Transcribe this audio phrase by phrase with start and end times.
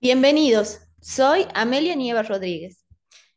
[0.00, 2.86] Bienvenidos, soy Amelia Nieva Rodríguez.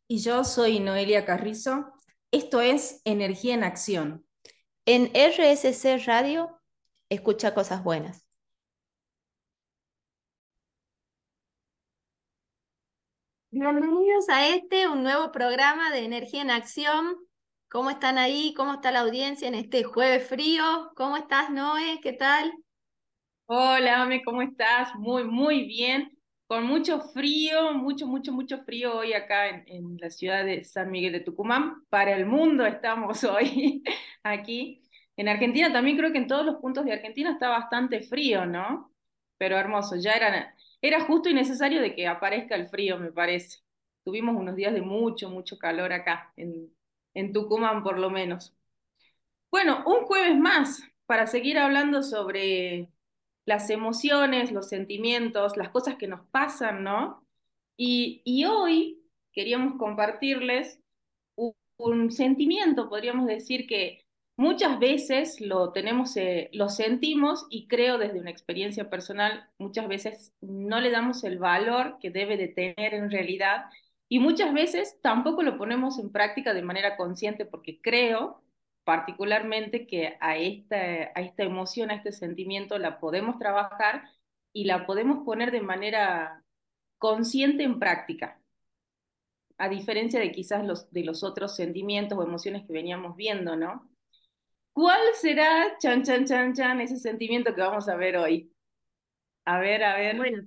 [0.08, 1.92] Y yo soy Noelia Carrizo.
[2.30, 4.28] Esto es Energía en Acción.
[4.86, 6.62] En RSC Radio,
[7.10, 8.28] escucha cosas buenas.
[13.50, 17.16] Bienvenidos a este, un nuevo programa de Energía en Acción.
[17.72, 18.54] ¿Cómo están ahí?
[18.56, 20.92] ¿Cómo está la audiencia en este jueves frío?
[20.96, 22.00] ¿Cómo estás, Noé?
[22.04, 22.54] ¿Qué tal?
[23.48, 24.94] Hola, Ame, ¿cómo estás?
[24.94, 26.21] Muy, muy bien
[26.52, 31.14] con mucho frío, mucho, mucho, mucho frío hoy acá en, la ciudad de San Miguel
[31.14, 31.86] de Tucumán.
[31.88, 33.82] Para el mundo estamos hoy
[34.22, 34.84] aquí.
[35.16, 38.94] En Argentina también creo que en todos los puntos de Argentina está bastante frío, ¿no?
[39.38, 43.60] Pero hermoso, ya era, era justo y necesario de que aparezca el frío, me parece.
[44.04, 46.70] Tuvimos unos días de mucho, mucho calor acá, en,
[47.14, 48.54] en Tucumán por lo menos.
[49.50, 52.90] Bueno, un jueves más para seguir hablando sobre
[53.52, 57.28] las emociones, los sentimientos, las cosas que nos pasan, ¿no?
[57.76, 60.80] Y, hoy queríamos compartirles
[61.36, 64.06] un, sentimiento, podríamos decir que
[64.38, 70.34] muchas veces lo tenemos, eh, lo sentimos y creo desde una experiencia personal, muchas veces
[70.40, 73.66] no le damos el valor que debe de tener en realidad
[74.08, 78.42] y muchas veces tampoco lo ponemos en práctica de manera consciente porque creo
[78.84, 84.10] particularmente que a esta, a esta emoción, a este sentimiento, la podemos trabajar
[84.54, 86.44] y la podemos poner de manera
[86.98, 88.40] consciente en práctica,
[89.58, 93.90] a diferencia de quizás los, de los otros sentimientos o emociones que veníamos viendo, ¿no?
[94.74, 98.52] ¿Cuál será, chan, chan, chan, chan, ese sentimiento que vamos a ver hoy?
[99.46, 100.18] A ver, a ver.
[100.18, 100.44] Bueno,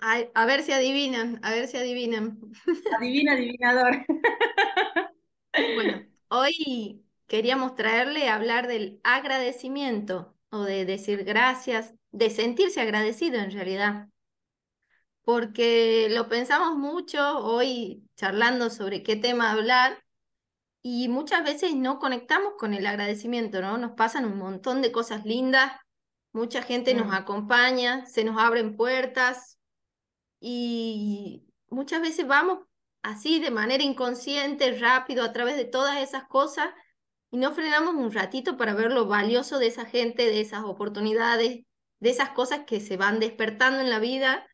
[0.00, 2.38] a, a ver si adivinan, a ver si adivinan.
[2.96, 4.04] Adivina, adivinador.
[5.74, 13.36] Bueno, hoy queríamos traerle a hablar del agradecimiento o de decir gracias, de sentirse agradecido
[13.36, 14.08] en realidad.
[15.22, 20.02] Porque lo pensamos mucho hoy charlando sobre qué tema hablar
[20.82, 23.76] y muchas veces no conectamos con el agradecimiento, ¿no?
[23.76, 25.72] Nos pasan un montón de cosas lindas,
[26.32, 27.12] mucha gente nos mm.
[27.12, 29.58] acompaña, se nos abren puertas
[30.40, 32.60] y muchas veces vamos
[33.02, 36.70] así de manera inconsciente, rápido, a través de todas esas cosas
[37.30, 41.64] y no frenamos un ratito para ver lo valioso de esa gente, de esas oportunidades,
[42.00, 44.46] de esas cosas que se van despertando en la vida.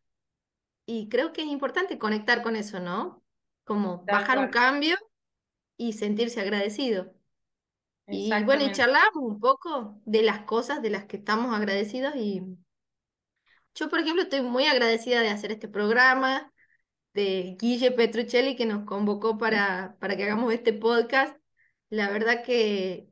[0.86, 3.22] Y creo que es importante conectar con eso, ¿no?
[3.64, 4.96] Como bajar un cambio
[5.76, 7.12] y sentirse agradecido.
[8.06, 12.42] Y bueno, y charlamos un poco de las cosas de las que estamos agradecidos y
[13.74, 16.52] yo, por ejemplo, estoy muy agradecida de hacer este programa,
[17.12, 21.36] de Guille Petruccelli que nos convocó para, para que hagamos este podcast
[21.94, 23.08] la verdad que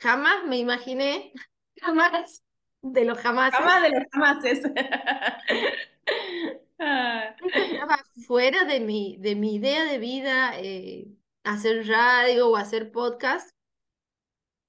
[0.00, 1.32] jamás me imaginé,
[1.80, 2.42] jamás
[2.82, 3.52] de los jamás.
[3.54, 4.60] Jamás de los jamases.
[6.78, 11.08] Estaba fuera de mi, de mi idea de vida eh,
[11.44, 13.54] hacer radio o hacer podcast.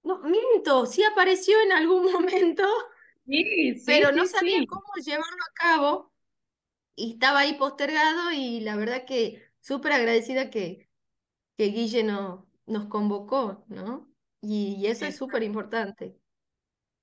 [0.04, 2.64] No, miento, sí apareció en algún momento,
[3.26, 6.14] sí, sí, pero no sabía cómo llevarlo a cabo
[6.96, 10.90] y estaba ahí postergado y la verdad que súper agradecida que,
[11.56, 14.12] que Guille no, nos convocó, ¿no?
[14.42, 16.16] Y, eso es súper importante.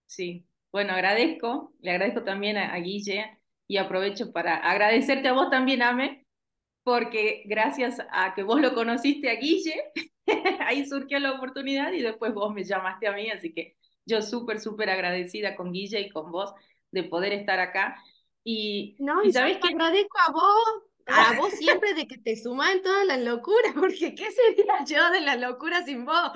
[0.06, 5.82] Sí, bueno, agradezco, le agradezco también a, Guille y aprovecho para agradecerte a vos también,
[5.82, 6.26] Ame,
[6.82, 9.92] porque gracias a que vos lo conociste a Guille,
[10.60, 14.58] ahí surgió la oportunidad y después vos me llamaste a mí, así que yo súper,
[14.58, 16.52] súper agradecida con Guille y con vos
[16.90, 18.02] de poder estar acá.
[18.42, 22.72] Y, no, y sabes que agradezco a vos a vos siempre de que te sumas
[22.72, 26.32] en todas las locuras, porque ¿qué sería yo de las locuras sin vos?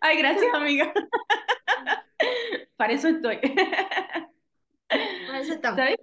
[0.00, 0.92] Ay, gracias, amiga.
[2.76, 3.38] Para eso estoy.
[4.88, 5.78] Para eso estamos.
[5.78, 5.96] ¿Sabes?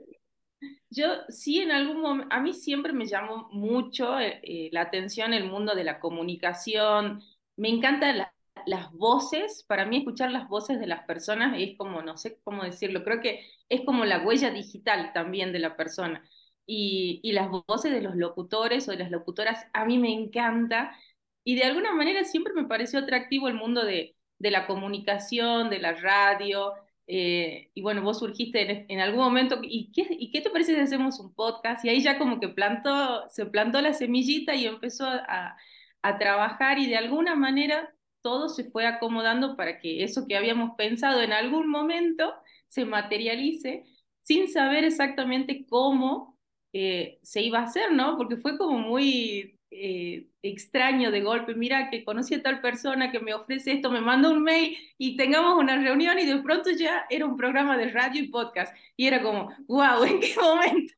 [0.90, 5.34] Yo sí en algún momento, a mí siempre me llamó mucho eh, eh, la atención
[5.34, 7.22] el mundo de la comunicación.
[7.58, 8.26] Me encantan
[8.66, 9.66] las voces.
[9.68, 13.20] Para mí escuchar las voces de las personas es como, no sé cómo decirlo, creo
[13.20, 16.24] que es como la huella digital también de la persona
[16.66, 20.96] y, las voces de los locutores o de las locutoras a mí me encanta
[21.44, 25.80] y de alguna manera siempre me pareció atractivo el mundo de, de la comunicación, de
[25.80, 26.74] la radio.
[27.08, 30.82] Eh, y bueno, vos surgiste en, algún momento, ¿y qué, ¿y qué te parece si
[30.82, 31.86] hacemos un podcast?
[31.86, 35.56] Y ahí ya como que plantó, se plantó la semillita y empezó a,
[36.02, 40.76] a trabajar y de alguna manera todo se fue acomodando para que eso que habíamos
[40.78, 42.34] pensado en algún momento
[42.68, 43.86] se materialice
[44.24, 46.35] sin saber exactamente cómo
[46.78, 48.18] eh, se iba a hacer, ¿no?
[48.18, 53.22] Porque fue como muy eh, extraño de golpe, mira que conocí a tal persona que
[53.22, 57.06] me ofrece esto, me manda un mail y tengamos una reunión y de pronto ya
[57.10, 60.96] era un programa de radio y podcast y era como, wow, ¿en qué momento?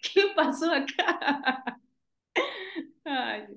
[0.00, 1.78] ¿qué pasó acá?
[3.04, 3.48] Ay.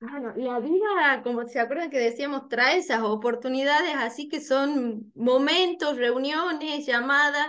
[0.00, 5.96] Bueno, la vida, como se acuerdan que decíamos, trae esas oportunidades, así que son momentos,
[5.96, 7.48] reuniones, llamadas,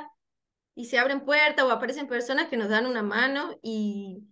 [0.80, 4.24] y se abren puertas o aparecen personas que nos dan una mano y,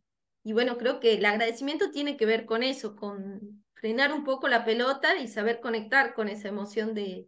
[0.43, 4.47] y bueno, creo que el agradecimiento tiene que ver con eso, con frenar un poco
[4.47, 7.27] la pelota y saber conectar con esa emoción de,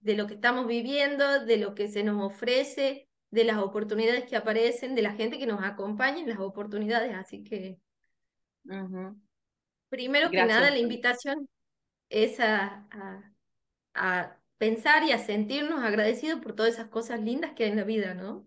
[0.00, 4.36] de lo que estamos viviendo, de lo que se nos ofrece, de las oportunidades que
[4.36, 7.14] aparecen, de la gente que nos acompaña en las oportunidades.
[7.14, 7.76] Así que,
[9.90, 11.50] primero que nada, la invitación
[12.08, 13.32] es a, a,
[13.92, 17.84] a, pensar y a sentirnos agradecidos por todas esas cosas lindas que hay en la
[17.84, 18.46] vida, ¿no?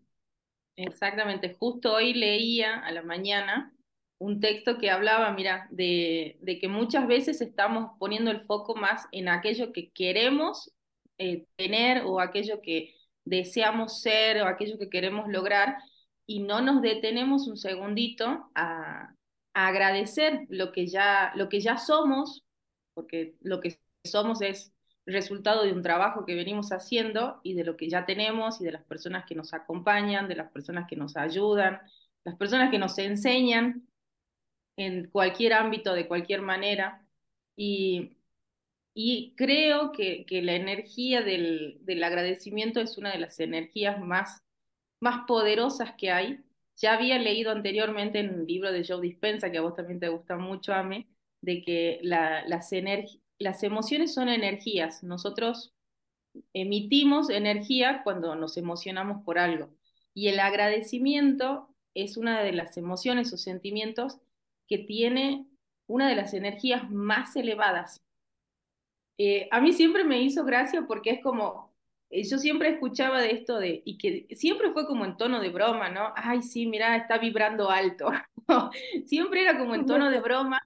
[0.76, 3.74] Exactamente, justo hoy leía a la mañana
[4.18, 9.08] un texto que hablaba, mira, de, de, que muchas veces estamos poniendo el foco más
[9.12, 10.72] en aquello que queremos
[11.18, 12.94] eh, tener o aquello que
[13.26, 15.78] deseamos ser o aquello que queremos lograr
[16.28, 19.16] y no nos detenemos un segundito a,
[19.54, 22.44] a agradecer lo que, ya, lo que ya somos,
[22.94, 24.72] porque lo que somos es
[25.06, 28.72] resultado de un trabajo que venimos haciendo y de lo que ya tenemos y de
[28.72, 31.82] las personas que nos acompañan, de las personas que nos ayudan,
[32.24, 33.88] las personas que nos enseñan
[34.78, 37.06] en cualquier ámbito, de cualquier manera.
[37.56, 38.18] Y,
[38.94, 44.44] y creo que, que la energía del, del, agradecimiento es una de las energías más,
[45.00, 46.40] más poderosas que hay.
[46.78, 50.10] Ya había leído anteriormente en un libro de Joe Dispensa, que a vos también te
[50.10, 51.08] gusta mucho, Ame,
[51.42, 52.72] de que la, las,
[53.42, 55.04] las emociones son energías.
[55.04, 55.74] Nosotros
[56.54, 59.70] emitimos energía cuando nos emocionamos por algo.
[60.14, 64.18] Y el agradecimiento es una de las emociones o sentimientos
[64.68, 65.46] que tiene
[65.88, 68.02] una de las energías más elevadas.
[69.18, 71.74] Eh, a mí siempre me hizo gracia porque es como,
[72.10, 75.50] eh, yo siempre escuchaba de esto de, y que siempre fue como en tono de
[75.50, 76.14] broma, ¿no?
[76.16, 78.10] Ay, sí, mira, está vibrando alto.
[79.06, 80.62] siempre era como en tono de broma.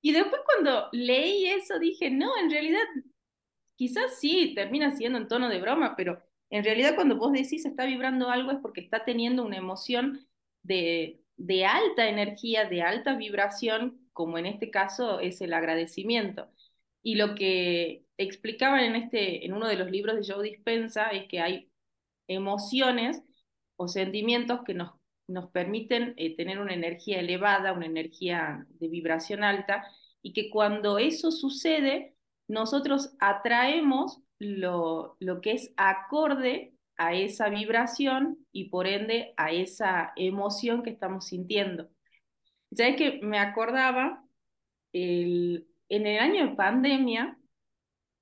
[0.00, 2.82] Y después cuando leí eso dije, no, en realidad
[3.76, 7.84] quizás sí, termina siendo en tono de broma, pero en realidad cuando vos decís está
[7.84, 10.26] vibrando algo es porque está teniendo una emoción
[10.62, 16.48] de, de alta energía, de alta vibración, como en este caso es el agradecimiento.
[17.02, 21.28] Y lo que explicaban en, este, en uno de los libros de Joe Dispensa es
[21.28, 21.70] que hay
[22.26, 23.22] emociones
[23.76, 24.97] o sentimientos que nos,
[25.28, 29.84] nos permiten eh, tener una energía elevada, una energía de vibración alta,
[30.22, 32.16] y que cuando eso sucede,
[32.48, 40.12] nosotros atraemos lo, lo que es acorde a esa vibración y por ende a esa
[40.16, 41.88] emoción que estamos sintiendo.
[42.72, 44.24] ¿Sabes que me acordaba?
[44.92, 47.38] El, en el año de pandemia,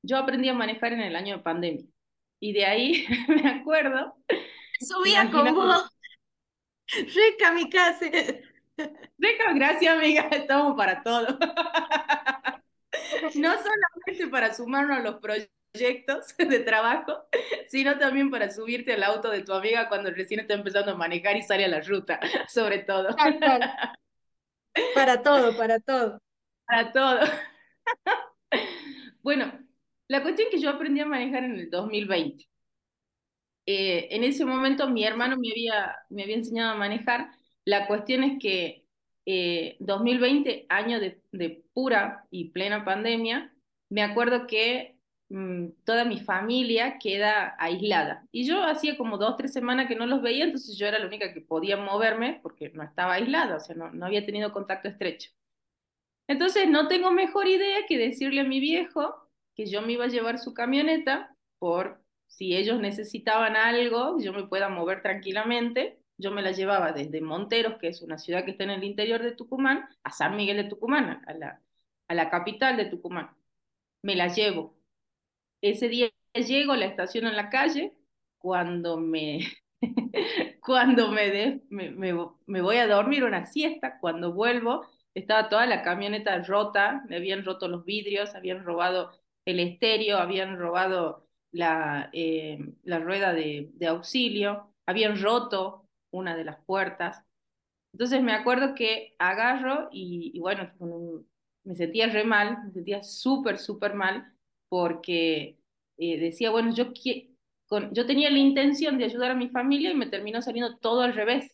[0.03, 1.87] yo aprendí a manejar en el año de pandemia.
[2.41, 4.15] Y de ahí me acuerdo.
[4.81, 5.73] Subía como.
[6.89, 8.07] Rica mi casa.
[9.19, 11.39] Rica, gracias amiga, estamos para todo.
[13.35, 17.27] no solamente para sumarnos a los proyectos de trabajo,
[17.69, 21.37] sino también para subirte al auto de tu amiga cuando recién está empezando a manejar
[21.37, 23.15] y sale a la ruta, sobre todo.
[24.95, 26.21] Para todo, para todo.
[26.67, 27.21] Para todo.
[29.23, 29.53] Bueno,
[30.07, 32.45] la cuestión es que yo aprendí a manejar en el 2020.
[33.67, 37.31] Eh, en ese momento mi hermano me había, me había enseñado a manejar.
[37.65, 38.87] La cuestión es que
[39.81, 43.53] 2020, eh, año de, de pura y plena pandemia,
[43.91, 44.97] me acuerdo que
[45.29, 48.27] Mm, toda mi familia queda aislada.
[48.31, 51.07] Y yo hacía como dos, tres semanas que no los veía, entonces yo era la
[51.07, 54.89] única que podía moverme porque no estaba aislada, o sea, no, no había tenido contacto
[54.89, 55.31] estrecho.
[56.29, 59.17] Entonces no tengo mejor idea que decirle a mi viejo
[59.57, 62.03] que yo me iba a llevar su camioneta por
[62.37, 65.99] si ellos necesitaban algo, yo me pueda mover tranquilamente.
[66.19, 69.23] Yo me la llevaba desde Monteros, que es una ciudad que está en el interior
[69.23, 73.31] de Tucumán, a San Miguel de Tucumán, a la, capital de Tucumán.
[74.03, 74.77] Me la llevo
[75.63, 77.95] ese día llego, la estación en la calle,
[78.39, 79.41] cuando me,
[80.61, 86.43] cuando me, me, me, voy a dormir una siesta, cuando vuelvo, estaba toda la camioneta
[86.43, 89.13] rota, me habían roto los vidrios, habían robado
[89.47, 91.26] el estéreo, habían robado
[91.57, 97.25] la, eh, la rueda de, de, auxilio, habían roto una de las puertas.
[97.93, 100.71] Entonces me acuerdo que agarro y, y bueno,
[101.65, 104.33] me sentía re mal, me sentía súper, súper mal
[104.69, 105.59] porque
[105.99, 106.87] eh, decía, bueno, yo,
[107.67, 111.03] con, yo tenía la intención de ayudar a mi familia y me terminó saliendo todo
[111.03, 111.53] al revés.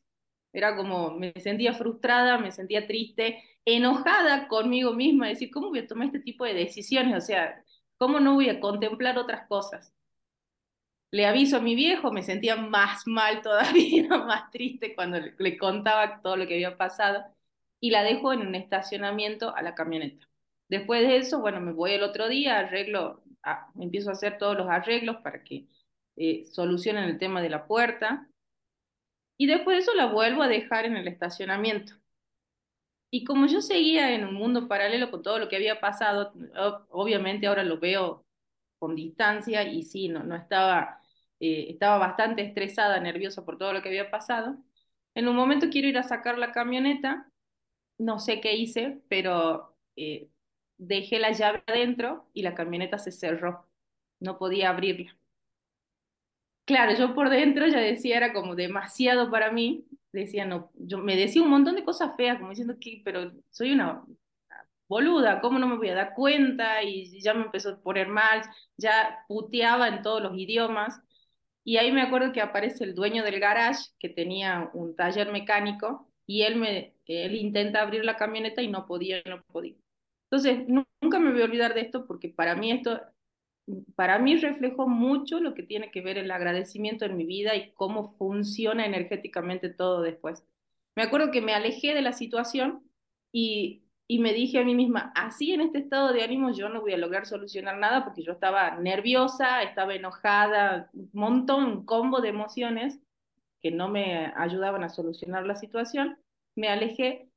[0.52, 5.86] Era como, me sentía frustrada, me sentía triste, enojada conmigo misma, decir, ¿cómo voy a
[5.86, 7.16] tomar este tipo de decisiones?
[7.16, 7.64] O sea,
[8.02, 9.94] ¿cómo no voy a contemplar otras cosas?
[11.12, 16.20] Le aviso a mi viejo, me sentía más mal todavía, más triste cuando le contaba
[16.20, 17.24] todo lo que había pasado
[17.78, 20.26] y la dejo en un estacionamiento a la camioneta.
[20.68, 24.56] Después de eso, bueno, me voy el otro día, arreglo, ah, empiezo a hacer todos
[24.56, 25.68] los arreglos para que
[26.16, 28.26] eh, solucionen el tema de la puerta.
[29.38, 32.01] Y después de eso la vuelvo a dejar en el estacionamiento.
[33.12, 36.32] Y como yo seguía en un mundo paralelo con todo lo que había pasado,
[36.90, 38.26] obviamente ahora lo veo
[38.78, 41.00] con distancia y sí, no, estaba,
[41.40, 44.56] eh, estaba bastante estresada, nerviosa por todo lo que había pasado.
[45.14, 47.30] En un momento quiero ir a sacar la camioneta,
[47.98, 50.30] no sé qué hice, pero eh,
[50.78, 53.68] dejé la llave adentro y la camioneta se cerró,
[54.20, 55.16] no podía abrirla.
[56.64, 59.84] Claro, yo por dentro ya decía, era como demasiado para mí,
[60.20, 63.72] decía, no, yo me decía un montón de cosas feas, como diciendo que, pero soy
[63.72, 64.04] una
[64.88, 66.82] boluda, ¿cómo no me voy a dar cuenta?
[66.82, 68.42] Y ya me empezó a poner mal,
[68.76, 71.00] ya puteaba en todos los idiomas.
[71.64, 76.08] Y ahí me acuerdo que aparece el dueño del garage, que tenía un taller mecánico,
[76.26, 79.76] y él, me, él intenta abrir la camioneta y no podía, no podía.
[80.30, 83.00] Entonces, nunca me voy a olvidar de esto porque para mí esto,
[83.94, 87.72] para mí reflejó mucho lo que tiene que ver el agradecimiento en mi vida y
[87.72, 90.44] cómo funciona energéticamente todo después.
[90.96, 92.82] Me acuerdo que me alejé de la situación
[93.30, 96.80] y, y me dije a mí misma, así en este estado de ánimo yo no
[96.80, 102.20] voy a lograr solucionar nada porque yo estaba nerviosa, estaba enojada, un montón, un combo
[102.20, 102.98] de emociones
[103.60, 106.18] que no me ayudaban a solucionar la situación.
[106.56, 107.28] Me alejé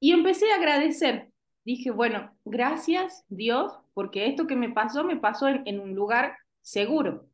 [0.00, 1.32] y empecé a agradecer
[1.68, 7.28] dije, bueno, gracias Dios, porque esto que me pasó, me pasó en, un lugar seguro.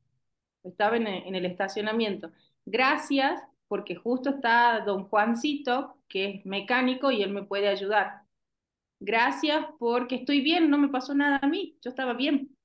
[0.63, 2.33] Estaba en, en el estacionamiento.
[2.65, 8.23] Gracias, porque justo está don Juancito, que es mecánico y él me puede ayudar.
[8.99, 12.57] Gracias porque estoy bien, no me pasó nada a mí, yo estaba bien.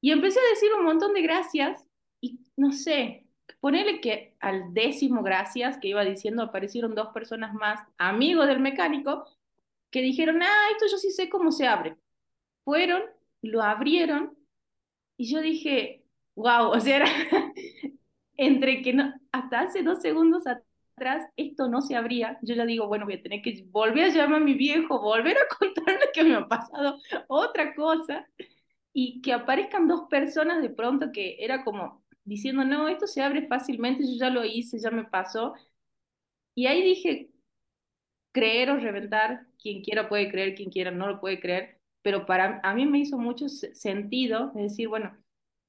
[0.00, 1.84] Y empecé a decir un montón de gracias
[2.20, 3.26] y no sé,
[3.58, 9.26] ponele que al décimo gracias que iba diciendo aparecieron dos personas más, amigos del mecánico,
[9.90, 11.96] que dijeron, ah, esto yo sí sé cómo se abre.
[12.64, 13.02] Fueron,
[13.42, 14.36] lo abrieron
[15.16, 16.04] y yo dije,
[16.36, 17.06] wow, o sea, era
[18.36, 22.86] entre que no, hasta hace dos segundos atrás esto no se abría, yo ya digo,
[22.88, 26.24] bueno, voy a tener que volver a llamar a mi viejo, volver a contarle que
[26.24, 28.26] me ha pasado otra cosa
[28.92, 33.46] y que aparezcan dos personas de pronto que era como diciendo, no, esto se abre
[33.48, 35.54] fácilmente, yo ya lo hice, ya me pasó.
[36.54, 37.30] Y ahí dije,
[38.32, 42.60] creer o reventar, quien quiera puede creer, quien quiera no lo puede creer, pero para
[42.62, 45.16] a mí me hizo mucho sentido, decir, bueno,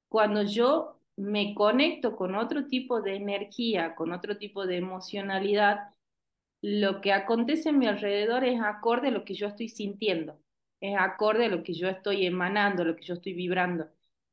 [0.08, 5.94] cuando yo me conecto con otro tipo de energía, con otro tipo de emocionalidad,
[6.62, 10.40] lo que acontece a mi alrededor es acorde a lo que yo estoy sintiendo,
[10.80, 13.88] es acorde a lo que yo estoy emanando, lo que yo estoy vibrando.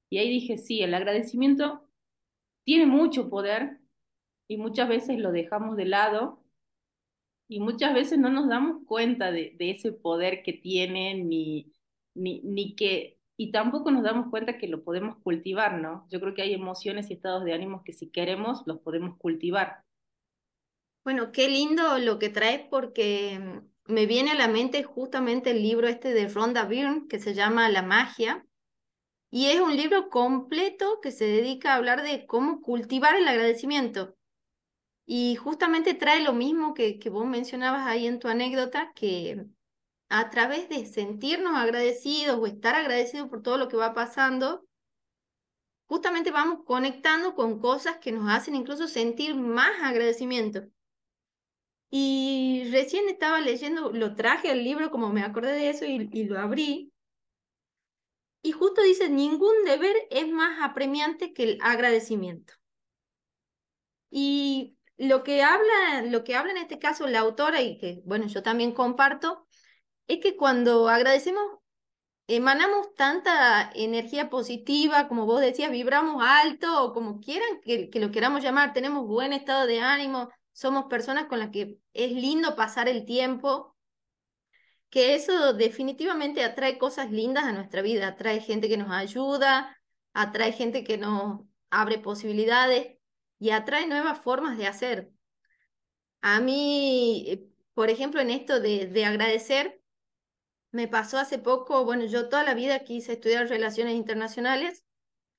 [0.10, 1.88] Y ahí dije, sí, el agradecimiento
[2.64, 3.80] tiene mucho poder
[4.48, 6.42] y muchas veces lo dejamos de lado
[7.48, 11.74] y muchas veces no nos damos cuenta de, ese poder que tiene, ni,
[12.14, 16.08] ni, ni que, y tampoco nos damos cuenta que lo podemos cultivar, ¿no?
[16.10, 19.84] Yo creo que hay emociones y estados de ánimos que si queremos los podemos cultivar.
[21.04, 25.64] Bueno, qué lindo lo que traes porque mm, me viene a la mente justamente el
[25.64, 28.46] libro este de Rhonda Byrne que se llama La magia.
[29.32, 34.16] Y es un libro completo que se dedica a hablar de cómo cultivar el agradecimiento.
[35.06, 39.48] Y justamente trae lo mismo que, que vos mencionabas ahí en tu anécdota, que
[40.12, 44.68] a través de sentirnos agradecidos o estar agradecidos por todo lo que va pasando,
[45.86, 50.64] justamente vamos conectando con cosas que nos hacen incluso sentir más agradecimiento.
[51.90, 56.26] Y recién estaba leyendo, lo traje al libro como me acordé de eso y, y
[56.26, 56.92] lo abrí.
[58.44, 62.54] Y justo dice, ningún deber es más apremiante que el agradecimiento.
[64.10, 68.28] Y lo que habla, lo que habla en este caso la autora y que, bueno,
[68.28, 69.48] yo también comparto,
[70.14, 71.44] es que cuando agradecemos,
[72.28, 78.12] emanamos tanta energía positiva, como vos decías, vibramos alto o como quieran que, que lo
[78.12, 82.90] queramos llamar, tenemos buen estado de ánimo, somos personas con las que es lindo pasar
[82.90, 83.76] el tiempo,
[84.90, 89.78] que eso definitivamente atrae cosas lindas a nuestra vida, atrae gente que nos ayuda,
[90.14, 92.98] atrae gente que nos abre posibilidades
[93.40, 95.12] y atrae nuevas formas de hacer.
[96.22, 99.81] A mí, eh, por ejemplo, en esto de, de agradecer,
[100.72, 104.86] me pasó hace poco, bueno, yo toda la vida quise estudiar relaciones internacionales.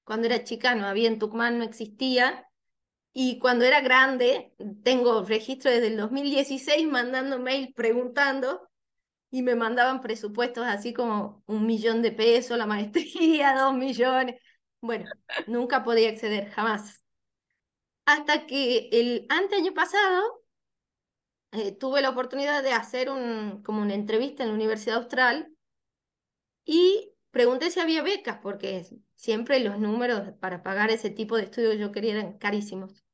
[0.05, 2.49] Cuando era chica no había en Tucumán, no existía.
[3.13, 8.69] Y cuando era grande, tengo registro desde el 2016 mandando mail preguntando
[9.31, 14.41] y me mandaban presupuestos así como un millón de pesos, la maestría, dos millones.
[14.81, 15.11] Bueno,
[15.47, 17.03] nunca podía acceder, jamás.
[18.05, 20.42] Hasta que el año pasado
[21.53, 25.53] eh, tuve la oportunidad de hacer un, como una entrevista en la Universidad Austral
[26.65, 31.79] y pregunté si había becas, porque siempre los números para pagar ese tipo de estudios
[31.79, 33.05] yo quería eran carísimos.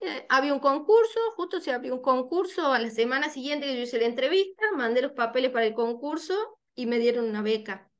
[0.00, 3.82] Eh, había un concurso, justo se abrió un concurso a la semana siguiente que yo
[3.82, 6.34] hice la entrevista, mandé los papeles para el concurso
[6.74, 7.90] y me dieron una beca.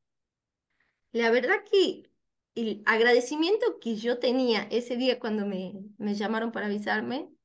[1.12, 2.10] La verdad que
[2.54, 7.35] el agradecimiento que yo tenía ese día cuando me, me llamaron para avisarme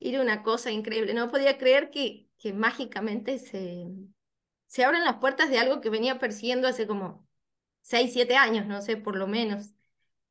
[0.00, 1.14] era una cosa increíble.
[1.14, 3.86] No podía creer que, que mágicamente se,
[4.66, 7.28] se abren las puertas de algo que venía persiguiendo hace como
[7.82, 9.72] 6, 7 años, no sé, por lo menos.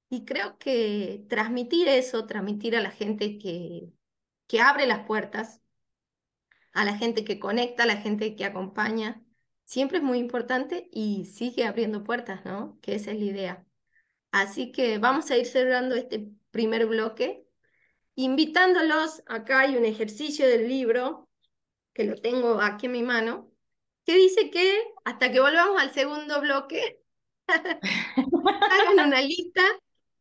[0.09, 3.91] Y creo que transmitir eso, transmitir a la gente que,
[4.47, 5.61] que abre las puertas,
[6.73, 9.23] a la gente que conecta, a la gente que acompaña,
[9.65, 12.79] siempre es muy importante y sigue abriendo puertas, ¿no?
[12.81, 13.67] Que esa es la idea.
[14.31, 17.45] Así que vamos a ir cerrando este primer bloque,
[18.23, 21.29] invitándolos, acá hay un ejercicio del libro,
[21.93, 23.49] que lo tengo aquí en mi mano,
[24.05, 26.99] que dice que hasta que volvamos al segundo bloque,
[27.47, 29.61] hagan una lista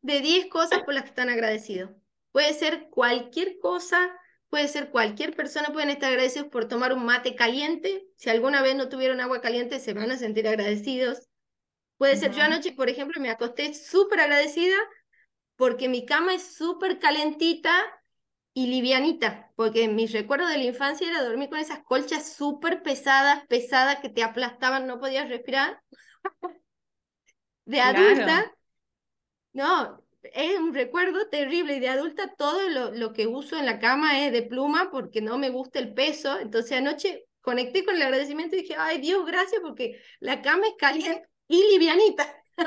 [0.03, 1.91] de 10 cosas por las que están agradecidos.
[2.31, 4.17] Puede ser cualquier cosa,
[4.49, 8.07] puede ser cualquier persona, pueden estar agradecidos por tomar un mate caliente.
[8.15, 11.29] Si alguna vez no tuvieron agua caliente, se van a sentir agradecidos.
[11.97, 14.77] Puede ser, yo anoche, por ejemplo, me acosté súper agradecida
[15.59, 17.73] porque mi cama es súper calentita
[18.55, 23.45] y livianita, porque mi recuerdo de la infancia era dormir con esas colchas súper pesadas,
[23.49, 25.83] pesadas que te aplastaban, no podías respirar.
[27.65, 28.55] de adulta,
[29.53, 33.81] no, es un recuerdo terrible y de adulta todo lo, lo, que uso en la
[33.81, 36.39] cama es de pluma porque no me gusta el peso.
[36.39, 40.75] Entonces anoche conecté con el agradecimiento y dije, ay Dios, gracias porque la cama es
[40.79, 42.38] caliente y livianita.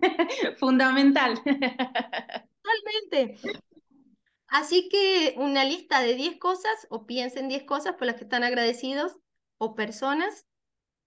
[0.58, 1.36] Fundamental.
[1.36, 3.38] Totalmente.
[4.48, 8.42] Así que una lista de 10 cosas o piensen 10 cosas por las que están
[8.42, 9.16] agradecidos
[9.58, 10.46] o personas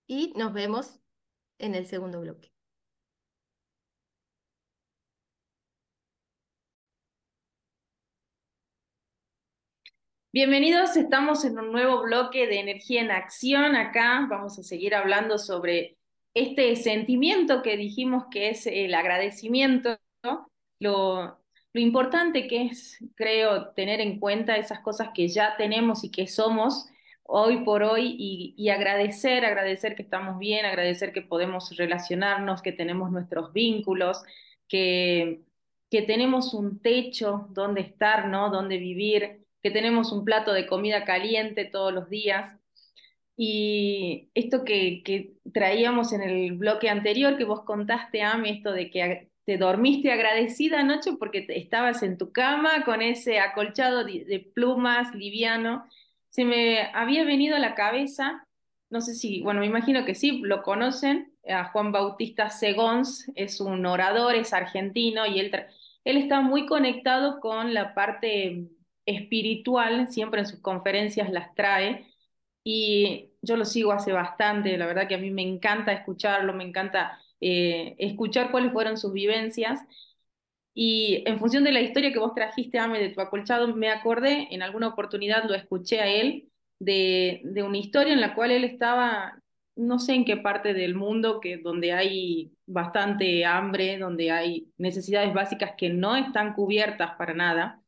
[0.08, 1.02] y nos vemos
[1.60, 2.54] en el segundo bloque.
[10.32, 13.76] Bienvenidos, estamos en un nuevo bloque de energía en acción.
[13.76, 15.98] Acá vamos a seguir hablando sobre
[16.34, 19.98] este sentimiento que dijimos que es el agradecimiento,
[20.80, 21.40] lo,
[21.74, 26.88] importante que es, creo, tener en cuenta esas cosas que ya tenemos y que somos
[27.24, 32.74] hoy por hoy y, y, agradecer, agradecer que estamos bien, agradecer que podemos relacionarnos, que
[32.74, 34.22] tenemos nuestros vínculos,
[34.68, 35.42] que,
[35.90, 38.50] que tenemos un techo donde estar, ¿no?
[38.50, 42.60] Donde vivir que tenemos un plato de comida caliente todos los días.
[43.36, 48.92] Y esto que, que traíamos en el bloque anterior, que vos contaste, Ami, esto de
[48.92, 55.14] que te dormiste agradecida anoche porque estabas en tu cama con ese acolchado de, plumas
[55.16, 55.86] liviano,
[56.30, 58.48] se me había venido a la cabeza,
[58.90, 63.60] no sé si, bueno, me imagino que sí, lo conocen, a Juan Bautista Segons, es
[63.60, 65.52] un orador, es argentino y él,
[66.06, 68.70] él está muy conectado con la parte
[69.06, 72.13] espiritual, siempre en sus conferencias las trae
[72.64, 76.64] y yo lo sigo hace bastante, la verdad que a mí me encanta escucharlo, me
[76.64, 79.82] encanta eh, escuchar cuáles fueron sus vivencias.
[80.74, 84.48] Y en función de la historia que vos trajiste, Ame, de tu acolchado, me acordé,
[84.52, 86.50] en alguna oportunidad lo escuché a él,
[86.80, 89.40] de, de una historia en la cual él estaba,
[89.76, 95.34] no sé en qué parte del mundo, que, donde hay bastante hambre, donde hay necesidades
[95.34, 97.82] básicas que no están cubiertas para nada,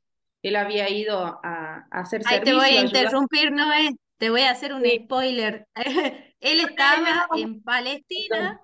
[0.43, 4.51] él había ido a, hacer Ahí te voy a interrumpir, no es, te voy a
[4.51, 5.67] hacer un spoiler.
[6.39, 8.61] él estaba en Palestina.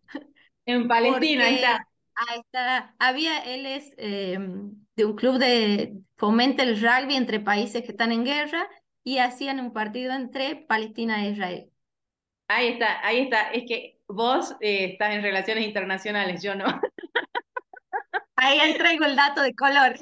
[0.65, 1.87] En Palestina, ahí está.
[2.15, 2.95] Ahí está.
[2.99, 8.11] Había, él es em, de un club de fomenta el rugby entre países que están
[8.11, 8.67] en guerra
[9.03, 11.71] y hacían un partido entre Palestina e Israel.
[12.47, 13.51] Ahí está, ahí está.
[13.51, 16.65] Es que vos eh, estás en relaciones internacionales, yo no.
[18.35, 19.95] Ahí traigo el dato de color.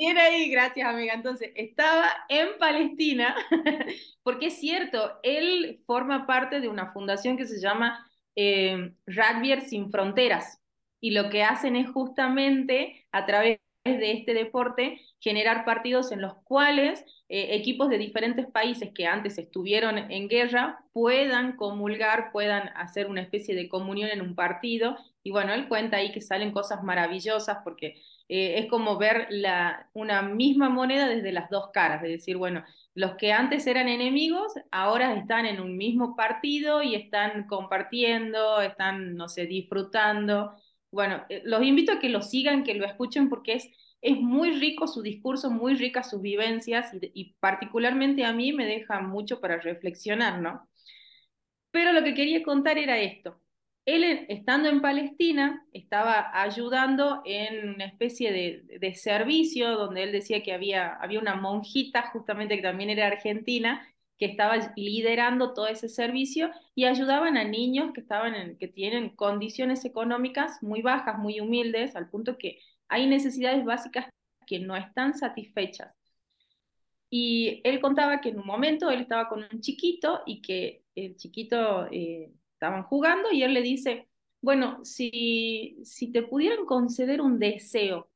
[0.00, 1.12] Bien ahí, gracias amiga.
[1.12, 3.36] Entonces, estaba en Palestina,
[4.22, 8.94] porque es cierto, él forma parte de una fundación que se llama eh,
[9.66, 10.58] Sin Fronteras,
[11.00, 16.34] y lo que hacen es justamente a través de este deporte generar partidos en los
[16.44, 23.06] cuales eh, equipos de diferentes países que antes estuvieron en guerra puedan comulgar, puedan hacer
[23.06, 24.96] una especie de comunión en un partido.
[25.22, 28.00] Y bueno, él cuenta ahí que salen cosas maravillosas porque
[28.30, 29.28] eh, es como ver
[29.92, 32.64] una misma moneda desde las dos caras, de decir, bueno,
[32.94, 39.16] los que antes eran enemigos ahora están en un mismo partido y están compartiendo, están,
[39.16, 40.54] no sé, disfrutando.
[40.90, 43.70] Bueno, eh, los invito a que lo sigan, que lo escuchen porque es
[44.02, 48.64] es muy rico su discurso, muy ricas sus vivencias y, y particularmente a mí me
[48.66, 50.66] deja mucho para reflexionar, ¿no?
[51.72, 53.39] Pero lo que quería contar era esto.
[53.90, 60.52] Él, estando en Palestina, estaba ayudando en una especie de, servicio donde él decía que
[60.52, 63.84] había, había una monjita, justamente que también era argentina,
[64.16, 69.84] que estaba liderando todo ese servicio y ayudaban a niños que, estaban que tienen condiciones
[69.84, 74.08] económicas muy bajas, muy humildes, al punto que hay necesidades básicas
[74.46, 75.92] que no están satisfechas.
[77.10, 81.16] Y él contaba que en un momento él estaba con un chiquito y que el
[81.16, 84.06] chiquito eh, estaban jugando y él le dice,
[84.42, 88.10] bueno, si, si te pudieran conceder un deseo,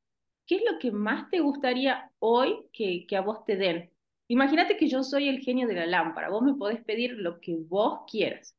[0.45, 3.91] ¿qué es lo que más te gustaría hoy que, que a vos te den?
[4.27, 7.57] Imagínate que yo soy el genio de la lámpara, vos me podés pedir lo que
[7.57, 8.55] vos quieras.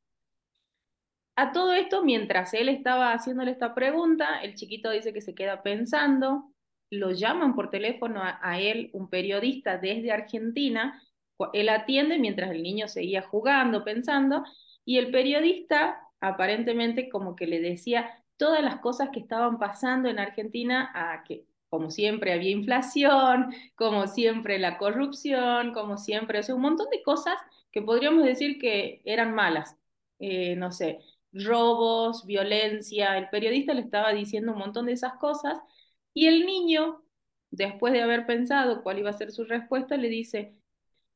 [1.36, 5.62] A todo esto, mientras él estaba haciéndole esta pregunta, el chiquito dice que se queda
[5.62, 6.52] pensando,
[6.90, 11.00] lo llaman por teléfono a, a él, un periodista desde Argentina,
[11.52, 14.42] él atiende mientras el niño seguía jugando, pensando,
[14.86, 20.18] y el periodista aparentemente como que le decía todas las cosas que estaban pasando en
[20.18, 26.54] Argentina a que como siempre había inflación, como siempre la corrupción, como siempre, o sea,
[26.54, 27.34] un montón de cosas
[27.72, 29.76] que podríamos decir que eran malas.
[30.18, 31.00] Eh, no sé,
[31.32, 35.58] robos, violencia, el periodista le estaba diciendo un montón de esas cosas
[36.14, 37.02] y el niño,
[37.50, 40.54] después de haber pensado cuál iba a ser su respuesta, le dice,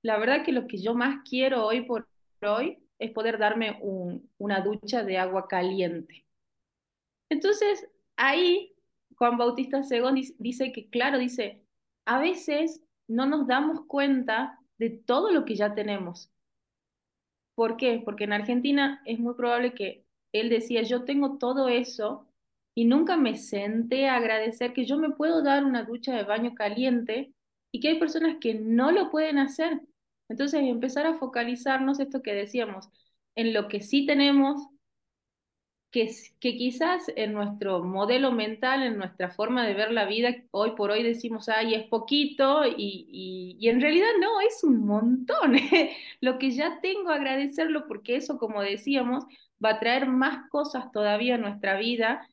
[0.03, 2.09] la verdad que lo que yo más quiero hoy por
[2.43, 6.25] hoy es poder darme un, una ducha de agua caliente.
[7.31, 8.75] Entonces, ahí
[9.17, 11.65] Juan Bautista Segón dice que, claro, dice,
[12.05, 16.31] a veces no nos damos cuenta de todo lo que ya tenemos.
[17.55, 18.01] ¿Por qué?
[18.05, 22.27] Porque en Argentina es muy probable que él decía, yo tengo todo eso
[22.75, 26.55] y nunca me senté a agradecer que yo me puedo dar una ducha de baño
[26.55, 27.35] caliente
[27.73, 29.81] y que hay personas que no lo pueden hacer.
[30.31, 32.89] Entonces, empezar a focalizarnos esto que decíamos,
[33.35, 34.69] en lo que sí tenemos,
[35.91, 40.73] que, que quizás en nuestro modelo mental, en nuestra forma de ver la vida, hoy
[40.77, 45.55] por hoy decimos, ay, es poquito, y, y, en realidad no, es un montón.
[46.21, 49.25] Lo que ya tengo, agradecerlo, porque eso, como decíamos,
[49.65, 52.27] va a traer más cosas todavía a nuestra vida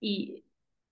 [0.00, 0.44] y,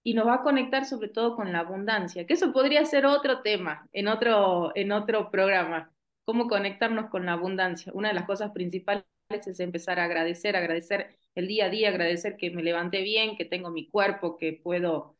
[0.03, 3.43] y nos va a conectar sobre todo con la abundancia, que eso podría ser otro
[3.43, 5.93] tema en otro, en otro programa,
[6.31, 7.91] cómo conectarnos con la abundancia.
[7.93, 12.37] Una de las cosas principales es empezar a agradecer, agradecer el día a día, agradecer
[12.37, 15.17] que me levanté bien, que tengo mi cuerpo, que puedo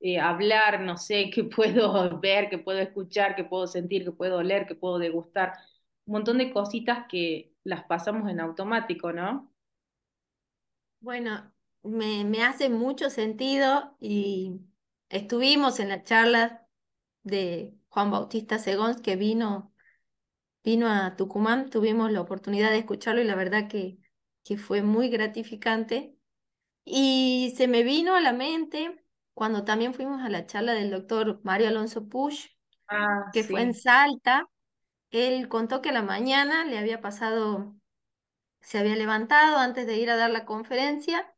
[0.00, 4.38] eh, hablar, no sé, que puedo ver, que puedo escuchar, que puedo sentir, que puedo
[4.38, 5.54] oler, que puedo degustar.
[6.06, 9.52] Un montón de cositas que las pasamos en automático, ¿no?
[11.00, 14.60] Bueno, me, me hace mucho sentido y
[15.08, 16.68] estuvimos en la charla
[17.24, 19.74] de Juan Bautista Segón que vino,
[20.66, 23.98] vino a Tucumán, tuvimos la oportunidad de escucharlo y la verdad que
[24.46, 26.16] que fue muy gratificante.
[26.84, 31.40] Y se me vino a la mente cuando también fuimos a la charla del doctor
[31.42, 32.46] Mario Alonso Push,
[32.88, 33.50] ah, que sí.
[33.50, 34.48] fue en Salta.
[35.10, 37.74] Él contó que a la mañana le había pasado,
[38.60, 41.34] se había levantado antes de ir a dar la conferencia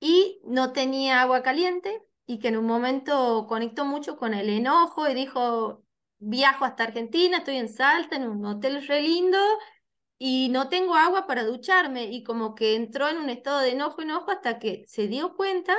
[0.00, 5.08] y no tenía agua caliente y que en un momento conectó mucho con el enojo
[5.08, 5.84] y dijo,
[6.22, 9.38] viajo hasta Argentina, estoy en Salta, en un hotel re lindo
[10.18, 14.02] y no tengo agua para ducharme y como que entró en un estado de enojo,
[14.02, 15.76] enojo hasta que se dio cuenta,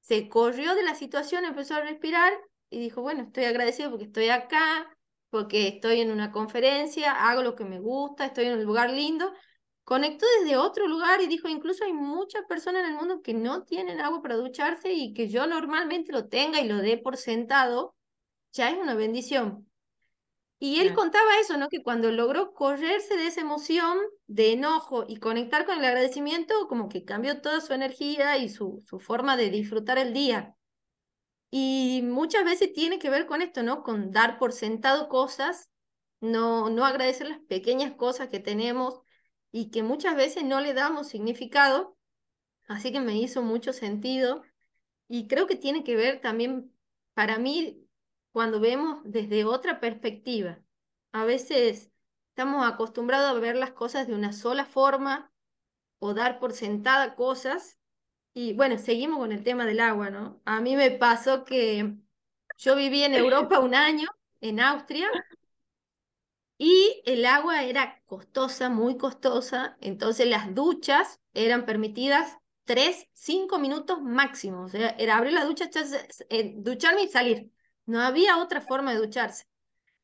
[0.00, 2.32] se corrió de la situación, empezó a respirar
[2.70, 4.88] y dijo, bueno, estoy agradecido porque estoy acá,
[5.30, 9.32] porque estoy en una conferencia, hago lo que me gusta, estoy en un lugar lindo.
[9.82, 13.64] Conectó desde otro lugar y dijo, incluso hay muchas personas en el mundo que no
[13.64, 17.96] tienen agua para ducharse y que yo normalmente lo tenga y lo dé por sentado,
[18.56, 19.66] ya es una bendición.
[20.58, 21.68] Y él contaba eso, ¿no?
[21.68, 26.88] Que cuando logró correrse de esa emoción de enojo y conectar con el agradecimiento, como
[26.88, 30.56] que cambió toda su energía y su, su forma de disfrutar el día.
[31.50, 33.82] Y muchas veces tiene que ver con esto, ¿no?
[33.82, 35.70] Con dar por sentado cosas,
[36.20, 39.00] no, no agradecer las pequeñas cosas que tenemos
[39.52, 41.96] y que muchas veces no le damos significado.
[42.66, 44.42] Así que me hizo mucho sentido.
[45.06, 46.72] Y creo que tiene que ver también,
[47.14, 47.85] para mí,
[48.36, 50.60] cuando vemos desde otra perspectiva.
[51.10, 51.90] A veces
[52.28, 55.32] estamos acostumbrados a ver las cosas de una sola forma
[56.00, 57.78] o dar por sentada cosas.
[58.34, 60.42] Y bueno, seguimos con el tema del agua, ¿no?
[60.44, 61.94] A mí me pasó que
[62.58, 64.06] yo viví en Europa un año,
[64.42, 65.08] en Austria,
[66.58, 74.02] y el agua era costosa, muy costosa, entonces las duchas eran permitidas tres, cinco minutos
[74.02, 74.64] máximo.
[74.64, 75.70] O sea, era abrir la ducha,
[76.28, 77.55] eh, ducharme y salir
[77.86, 79.44] No había otra forma de ducharse.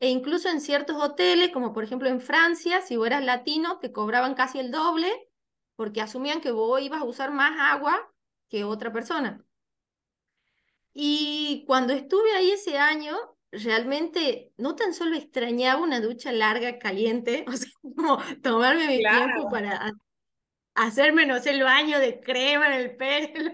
[0.00, 3.92] E incluso en ciertos hoteles, como por ejemplo en Francia, si vos eras latino, te
[3.92, 5.28] cobraban casi el doble
[5.76, 8.12] porque asumían que vos ibas a usar más agua
[8.48, 9.44] que otra persona.
[10.92, 13.16] Y cuando estuve ahí ese año,
[13.50, 19.50] realmente no tan solo extrañaba una ducha larga, caliente, o sea, como tomarme mi tiempo
[19.50, 19.92] para
[20.74, 23.52] hacerme, no sé, el baño de crema en el pelo,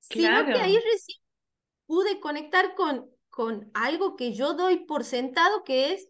[0.00, 1.21] sino que ahí recién
[1.86, 6.08] pude conectar con, con algo que yo doy por sentado, que es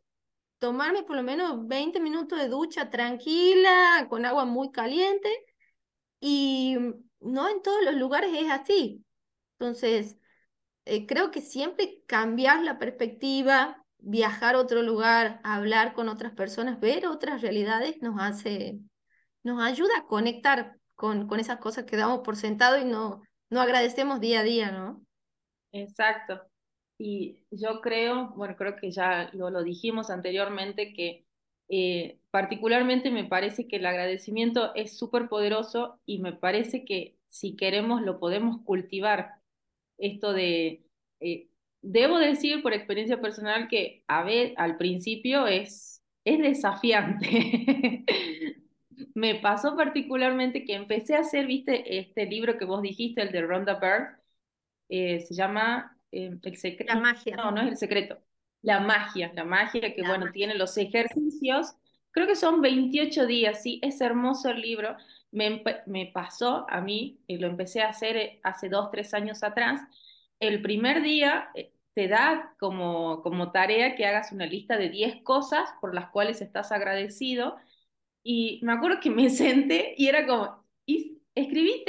[0.59, 5.29] tomarme por lo menos 20 minutos de ducha tranquila, con agua muy caliente,
[6.21, 6.77] y
[7.21, 9.05] no en todos los lugares es así.
[9.59, 10.17] Entonces,
[10.85, 16.81] eh, creo que siempre cambiar la perspectiva, viajar a otro lugar, hablar con otras personas,
[16.81, 18.79] ver otras realidades, nos hace,
[19.43, 23.61] nos ayuda a conectar con, con esas cosas que damos por sentado y no, no
[23.61, 25.05] agradecemos día a día, ¿no?
[25.73, 26.41] Exacto.
[26.99, 31.27] Y yo creo, bueno, creo que ya lo, lo dijimos anteriormente, que
[31.69, 37.57] eh, particularmente me parece que el agradecimiento es súper poderoso y me parece que si
[37.57, 39.33] queremos lo podemos cultivar.
[39.99, 40.85] Esto de,
[41.21, 41.49] eh,
[41.83, 48.05] debo decir por experiencia personal que a ver, al principio es, es desafiante.
[49.15, 53.43] me pasó particularmente que empecé a hacer, viste, este libro que vos dijiste, el de
[53.43, 54.17] Rhonda Byrne,
[54.89, 56.95] eh, se llama El secreto.
[56.95, 57.37] La magia.
[57.37, 58.23] No, no es el secreto
[58.63, 61.75] la magia, la magia que, bueno, tiene los ejercicios.
[62.13, 64.97] Creo que son 28 días, sí, es hermoso el libro.
[65.33, 69.43] Me, me pasó a mí, y lo empecé a hacer eh, hace dos, tres años
[69.43, 69.81] atrás.
[70.41, 75.23] El primer día eh, te da como, como tarea que hagas una lista de 10
[75.23, 77.57] cosas por las cuales estás agradecido.
[78.23, 81.82] Y me acuerdo que me senté y era como, y escribí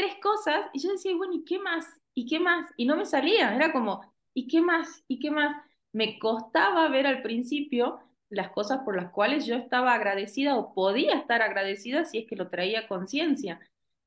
[0.73, 1.85] y yo decía, bueno, ¿y qué más?
[2.13, 2.69] ¿Y qué más?
[2.77, 4.01] Y no me salía, era como,
[4.33, 5.03] ¿y qué más?
[5.07, 5.55] ¿Y qué más?
[5.93, 11.13] me costaba ver al principio las cosas por las cuales yo estaba agradecida o podía
[11.13, 13.59] estar agradecida si es que lo traía conciencia.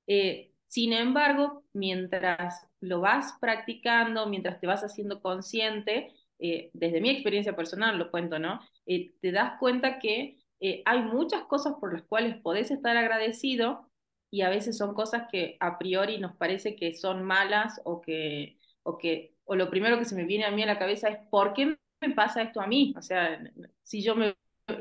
[0.08, 7.10] Eh, sin embargo, mientras lo vas practicando, mientras te vas haciendo consciente, eh, desde mi
[7.10, 8.60] experiencia personal lo cuento, ¿no?
[8.84, 10.38] Eh, te das cuenta que
[10.86, 13.88] hay muchas cosas por las cuales podés estar agradecido
[14.30, 18.58] y a veces son cosas que a priori nos parece que son malas o que,
[18.82, 21.18] o que o lo primero que se me viene a mí a la cabeza es
[21.30, 22.94] ¿por qué me pasa esto a mí?
[22.96, 23.40] O sea,
[23.82, 24.34] si yo me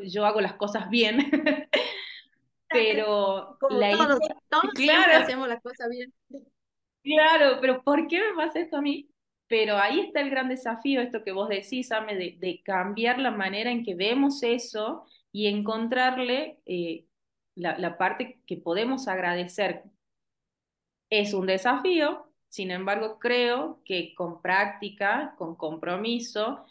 [0.04, 1.20] yo hago las cosas bien,
[2.70, 6.14] pero la todos, todos claro, hacemos las cosas bien.
[7.04, 9.10] Claro, pero ¿por qué me pasa esto a mí?
[9.48, 13.30] Pero ahí está el gran desafío, esto que vos decís, Ame, de, de cambiar la
[13.30, 17.06] manera en que vemos eso y encontrarle eh,
[17.56, 19.84] la, la parte que podemos agradecer.
[21.10, 26.66] Es un desafío, sin embargo, creo que con práctica, con compromiso,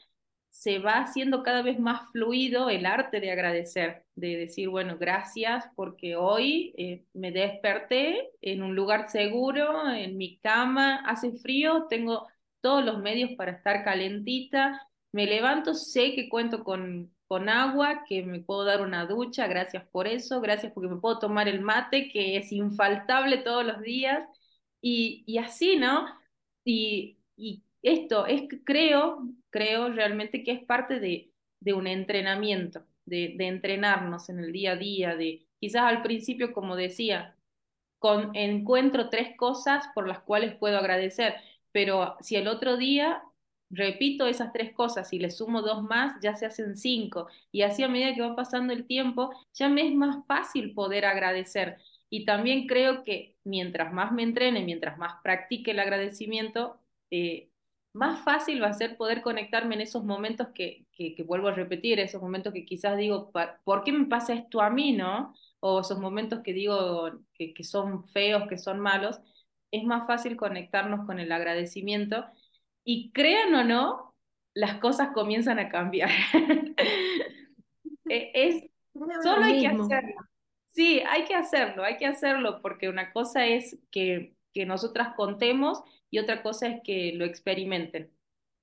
[0.55, 5.67] se va haciendo cada vez más fluido el arte de agradecer, de decir, bueno, gracias
[5.75, 12.29] porque hoy eh, me desperté en un lugar seguro, en mi cama, hace frío, tengo
[12.61, 18.23] todos los medios para estar calentita, me levanto, sé que cuento con, con agua, que
[18.23, 22.11] me puedo dar una ducha, gracias por eso, gracias porque me puedo tomar el mate,
[22.11, 24.27] que es infaltable todos los días
[24.81, 26.07] y, así, ¿no?
[26.65, 27.19] Y,
[27.83, 34.31] esto es, creo, creo realmente que es parte de, de un entrenamiento, de, de, entrenarnos
[34.31, 37.37] en el día a día, de quizás al principio, como decía,
[37.99, 41.35] con, encuentro tres cosas por las cuales puedo agradecer,
[41.73, 43.23] pero si el otro día
[43.75, 47.29] repito esas tres cosas y le sumo dos más, ya se hacen cinco.
[47.53, 51.05] Y así a medida que va pasando el tiempo, ya me es más fácil poder
[51.07, 51.79] agradecer.
[52.11, 57.51] Y también creo que mientras más me entrene, mientras más practique el agradecimiento, eh,
[57.93, 62.01] más fácil va a ser poder conectarme en esos momentos que, que, vuelvo a repetir,
[62.01, 63.33] esos momentos que quizás digo,
[63.65, 65.35] ¿por qué me pasa esto a mí, no?
[65.61, 69.21] O esos momentos que digo que, que son feos, que son malos,
[69.71, 72.27] es más fácil conectarnos con el agradecimiento.
[72.85, 74.15] Y crean o no,
[74.55, 76.11] las cosas comienzan a cambiar.
[78.07, 78.71] E, es,
[79.23, 80.15] solo hay que hacerlo.
[80.69, 85.83] Sí, hay que hacerlo, hay que hacerlo, porque una cosa es que, que nosotras contemos
[86.11, 88.11] y otra cosa es que lo experimenten.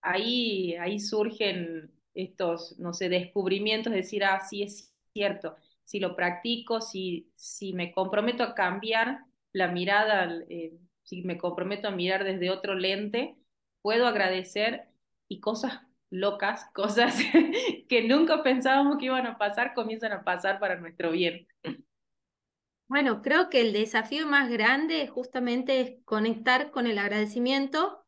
[0.02, 6.82] Ahí, ahí surgen estos, no sé, descubrimientos, decir, ah, sí es cierto, si lo practico,
[6.82, 12.50] si, si me comprometo a cambiar la mirada, eh, si me comprometo a mirar desde
[12.50, 13.36] otro lente,
[13.82, 14.88] puedo agradecer
[15.28, 17.16] y cosas locas, cosas
[17.90, 21.48] que nunca pensábamos que iban a pasar, comienzan a pasar para nuestro bien.
[22.88, 28.06] Bueno, creo que el desafío más grande justamente es conectar con el agradecimiento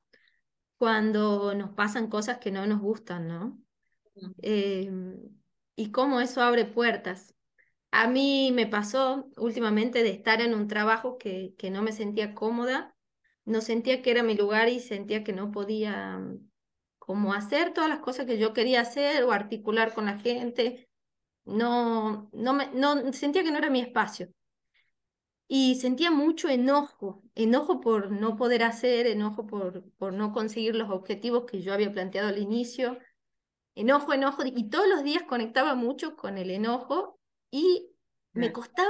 [0.78, 3.58] cuando nos pasan cosas que no nos gustan, ¿no?
[4.42, 4.92] Eh,
[5.78, 7.34] y cómo eso abre puertas.
[7.92, 12.34] A mí me pasó últimamente de estar en un trabajo que, que no me sentía
[12.36, 12.93] cómoda,
[13.46, 16.50] no sentía que era mi lugar y sentía que no podía mm,
[17.00, 20.88] como hacer todas las cosas que yo quería hacer o articular con la gente.
[21.46, 24.30] No, no, me, no sentía que no era mi espacio.
[25.48, 30.90] Y sentía mucho enojo, enojo por no poder hacer, enojo por, por no conseguir los
[30.90, 32.98] objetivos que yo había planteado al inicio,
[33.76, 37.20] enojo, enojo, y todos los días conectaba mucho con el enojo
[37.52, 37.92] y
[38.32, 38.90] me costaba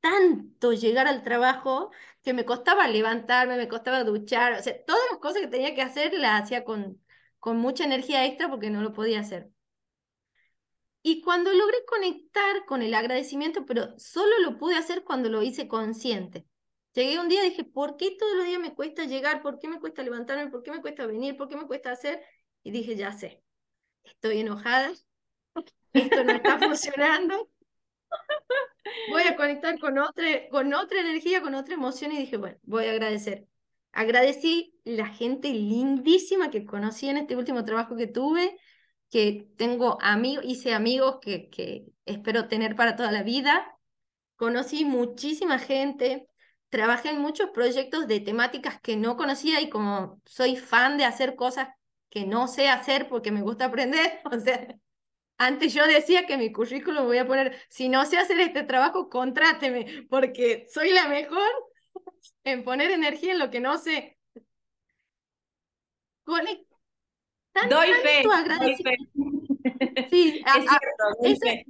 [0.00, 1.90] tanto llegar al trabajo
[2.22, 5.82] que me costaba levantarme, me costaba duchar, o sea, todas las cosas que tenía que
[5.82, 7.02] hacer las hacía con,
[7.38, 9.50] con mucha energía extra porque no lo podía hacer.
[11.02, 15.68] Y cuando logré conectar con el agradecimiento, pero solo lo pude hacer cuando lo hice
[15.68, 16.46] consciente.
[16.94, 19.40] Llegué un día y dije, ¿por qué todos los días me cuesta llegar?
[19.42, 20.50] ¿Por qué me cuesta levantarme?
[20.50, 21.36] ¿Por qué me cuesta venir?
[21.36, 22.22] ¿Por qué me cuesta hacer?
[22.62, 23.42] Y dije, ya sé,
[24.04, 24.92] estoy enojada,
[25.94, 27.50] esto no está funcionando.
[29.10, 32.86] Voy a conectar con otra, con otra energía, con otra emoción y dije, bueno, voy
[32.86, 33.46] a agradecer.
[33.92, 38.56] Agradecí la gente lindísima que conocí en este último trabajo que tuve,
[39.10, 43.76] que tengo amigos, hice amigos que, que espero tener para toda la vida.
[44.36, 46.28] Conocí muchísima gente,
[46.68, 51.34] trabajé en muchos proyectos de temáticas que no conocía y como soy fan de hacer
[51.34, 51.68] cosas
[52.10, 54.68] que no sé hacer porque me gusta aprender, o sea,
[55.38, 59.08] antes yo decía que mi currículum voy a poner, si no sé hacer este trabajo,
[59.08, 61.48] contráteme, porque soy la mejor
[62.44, 64.18] en poner energía en lo que no sé.
[67.68, 68.22] doy fe,
[70.10, 71.64] Sí, es cierto,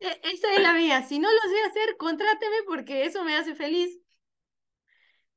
[0.00, 1.02] e, esa es la mía.
[1.02, 4.00] Si no lo sé hacer, contráteme porque eso me hace feliz.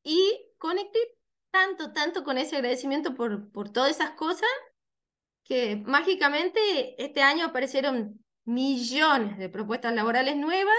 [0.04, 1.00] Y conecté
[1.52, 4.50] tanto, tanto con ese agradecimiento por, por todas esas cosas
[5.46, 6.60] que mágicamente
[7.02, 10.76] este año aparecieron millones de propuestas laborales nuevas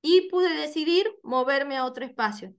[0.00, 2.54] y pude decidir moverme a otro espacio.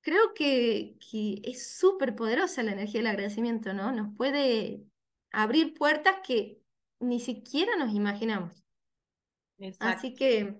[0.00, 3.90] Creo que, que es súper poderosa la energía del agradecimiento, ¿no?
[3.90, 4.84] Nos puede
[5.32, 6.60] abrir puertas que
[7.00, 8.62] ni siquiera nos imaginamos.
[9.80, 10.54] Así que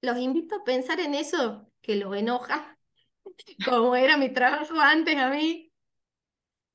[0.00, 2.78] los invito a pensar en eso que los enoja,
[3.68, 5.70] como era mi trabajo antes a mí,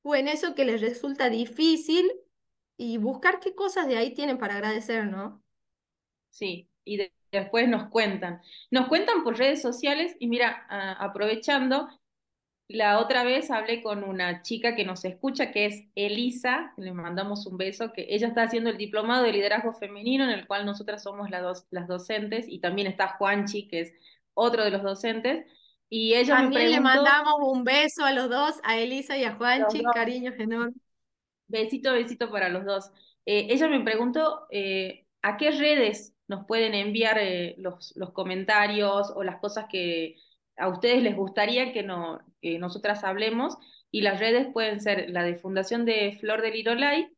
[0.02, 2.10] o en eso que les resulta difícil
[2.76, 5.42] y buscar qué cosas de ahí tienen para agradecer, ¿no?
[6.30, 8.40] Sí, y después nos cuentan.
[8.70, 10.66] Nos cuentan por redes sociales y mira,
[10.98, 11.88] aprovechando,
[12.68, 17.44] la otra vez hablé con una chica que nos escucha, que es Elisa, le mandamos
[17.46, 21.02] un beso, que ella está haciendo el diplomado de liderazgo femenino, en el cual nosotras
[21.02, 23.92] somos las docentes, y también está Juanchi, que es
[24.34, 25.46] otro de los docentes,
[25.92, 29.82] y ella También le mandamos un beso a los dos, a Elisa y a Juanchi,
[29.92, 30.80] cariños enormes.
[31.48, 32.92] Besito, besito para los dos.
[33.26, 39.12] Eh, ella me preguntó eh, a qué redes nos pueden enviar eh, los, los comentarios
[39.16, 40.14] o las cosas que
[40.56, 43.58] a ustedes les gustaría que, no, que nosotras hablemos.
[43.90, 47.08] Y las redes pueden ser la de Fundación de Flor de Lirolay.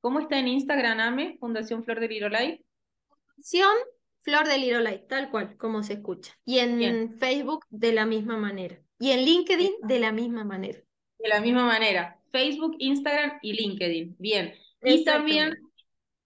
[0.00, 1.36] ¿Cómo está en Instagram, Ame?
[1.40, 2.64] Fundación Flor de Lirolay.
[3.08, 3.74] Fundación
[4.22, 6.36] Flor de Lirolay, tal cual, como se escucha.
[6.44, 8.78] Y en Facebook de la misma manera.
[8.98, 10.78] Y en LinkedIn de la misma manera.
[11.18, 12.20] De la misma manera.
[12.30, 14.16] Facebook, Instagram y LinkedIn.
[14.18, 14.54] Bien.
[14.82, 15.54] Y también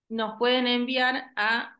[0.09, 1.79] nos pueden enviar a,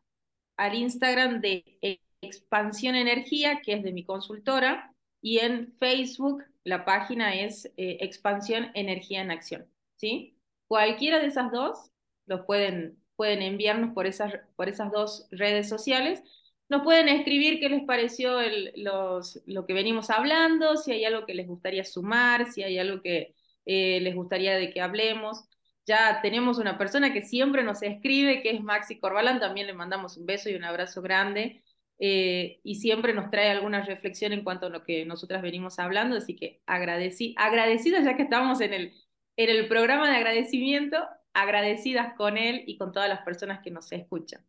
[0.57, 1.77] al Instagram de
[2.21, 8.71] Expansión Energía, que es de mi consultora, y en Facebook la página es eh, Expansión
[8.73, 9.67] Energía en Acción.
[9.95, 10.37] ¿sí?
[10.67, 11.91] Cualquiera de esas dos
[12.25, 16.21] los pueden pueden enviarnos por esas, por esas dos redes sociales.
[16.69, 21.25] Nos pueden escribir qué les pareció el, los, lo que venimos hablando, si hay algo
[21.25, 25.45] que les gustaría sumar, si hay algo que eh, les gustaría de que hablemos.
[25.85, 30.17] Ya tenemos una persona que siempre nos escribe, que es Maxi Corbalán, también le mandamos
[30.17, 31.63] un beso y un abrazo grande.
[31.99, 36.17] Eh, y siempre nos trae alguna reflexión en cuanto a lo que nosotras venimos hablando,
[36.17, 38.93] así que agradeci agradecidos ya que estamos en el,
[39.37, 40.97] en el programa de agradecimiento,
[41.35, 44.43] agradecidas con él y con todas las personas que nos escuchan.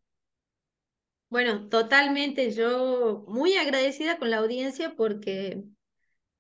[1.29, 5.65] Bueno, totalmente, yo muy agradecida con la audiencia porque,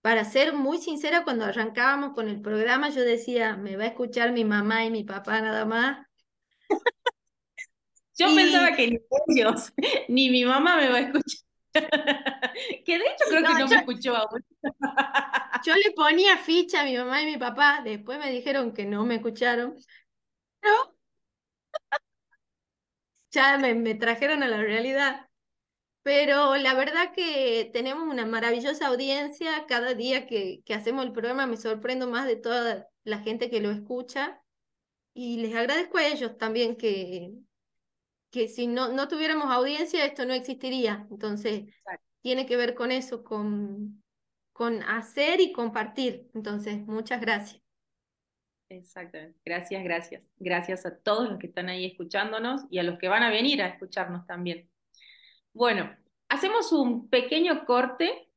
[0.00, 4.30] para ser muy sincera, cuando arrancábamos con el programa, yo decía, me va a escuchar
[4.32, 6.06] mi mamá y mi papá nada más.
[8.16, 9.72] yo pensaba que ni ellos,
[10.08, 11.46] ni mi mamá me va a escuchar.
[12.86, 14.42] que de hecho creo que no me escuchó aún.
[15.64, 19.04] yo le ponía ficha a mi mamá y mi papá, después me dijeron que no
[19.04, 19.76] me escucharon,
[23.30, 25.28] ya me, me trajeron a la realidad.
[26.02, 29.66] Pero la verdad que tenemos una maravillosa audiencia.
[29.68, 33.60] Cada día que, que hacemos el programa me sorprendo más de toda la gente que
[33.60, 34.42] lo escucha.
[35.14, 37.32] Y les agradezco a ellos también que,
[38.30, 41.06] que si no, no tuviéramos audiencia esto no existiría.
[41.10, 41.64] Entonces,
[42.22, 44.02] tiene que ver con eso, con,
[44.52, 46.30] con hacer y compartir.
[46.34, 47.62] Entonces, muchas gracias.
[48.68, 49.38] Exactamente.
[49.44, 50.22] Gracias, gracias.
[50.38, 53.62] Gracias a todos los que están ahí escuchándonos y a los que van a venir
[53.62, 54.68] a escucharnos también.
[55.54, 55.90] Bueno,
[56.28, 58.28] hacemos un pequeño corte,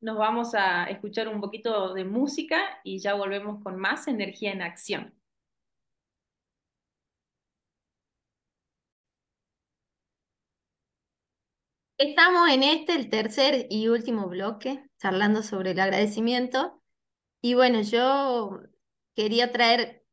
[0.00, 4.62] nos vamos a escuchar un poquito de música y ya volvemos con más energía en
[4.62, 5.14] acción.
[11.98, 16.82] Estamos en este, el tercer y último bloque, charlando sobre el agradecimiento.
[17.42, 18.60] Y bueno, yo
[19.16, 20.04] quería traer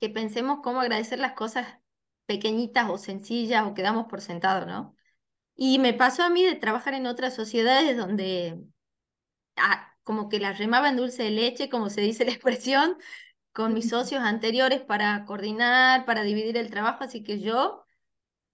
[0.00, 1.78] que pensemos cómo agradecer las cosas
[2.26, 4.94] pequeñitas o sencillas o que damos por sentado, ¿no?
[5.56, 8.62] Y me pasó a mí de trabajar en otras sociedades donde
[9.56, 12.96] ah, como que la remaba en dulce de leche, como se dice la expresión,
[13.52, 17.84] con mis socios anteriores para coordinar, para dividir el trabajo, así que yo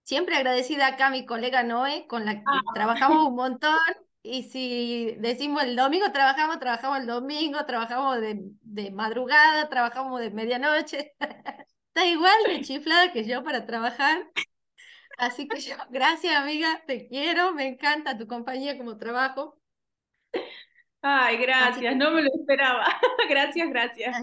[0.03, 2.63] siempre agradecida acá a mi colega Noé, con la que ah.
[2.75, 3.77] trabajamos un montón,
[4.27, 10.31] y si decimos el domingo trabajamos, trabajamos el domingo, trabajamos de, de madrugada, trabajamos de
[10.31, 11.15] medianoche.
[11.89, 14.31] Está igual de chiflada que yo para trabajar.
[15.17, 19.59] Así que yo, gracias amiga, te quiero, me encanta tu compañía como trabajo.
[21.01, 22.85] Ay, gracias, no me lo esperaba.
[23.29, 24.17] gracias, gracias.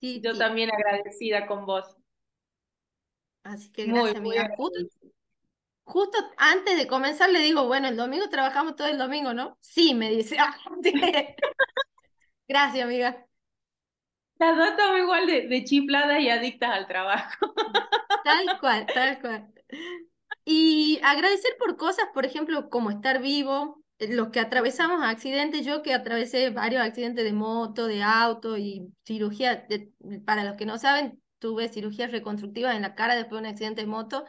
[0.00, 1.96] yo también agradecida con vos.
[3.44, 4.50] Así que gracias, amiga.
[5.84, 9.58] Justo, antes de comenzar le digo, bueno, el domingo trabajamos todo el domingo, ¿no?
[9.60, 10.36] Sí, me dice.
[12.48, 13.26] gracias, amiga.
[14.38, 17.54] Las dos estamos igual de, de chifladas y adictas al trabajo.
[18.22, 19.52] Tal cual, tal cual.
[20.44, 25.82] Y agradecer por cosas, por ejemplo, como estar vivo, eh, los que atravesamos accidentes, yo
[25.82, 29.66] que atravesé varios accidentes de moto, de auto y cirugía,
[30.24, 33.80] para los que no saben, tuve cirugías reconstructivas en la cara después de un accidente
[33.82, 34.24] de moto.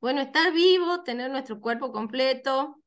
[0.00, 2.80] Bueno, estar vivo, tener nuestro cuerpo completo,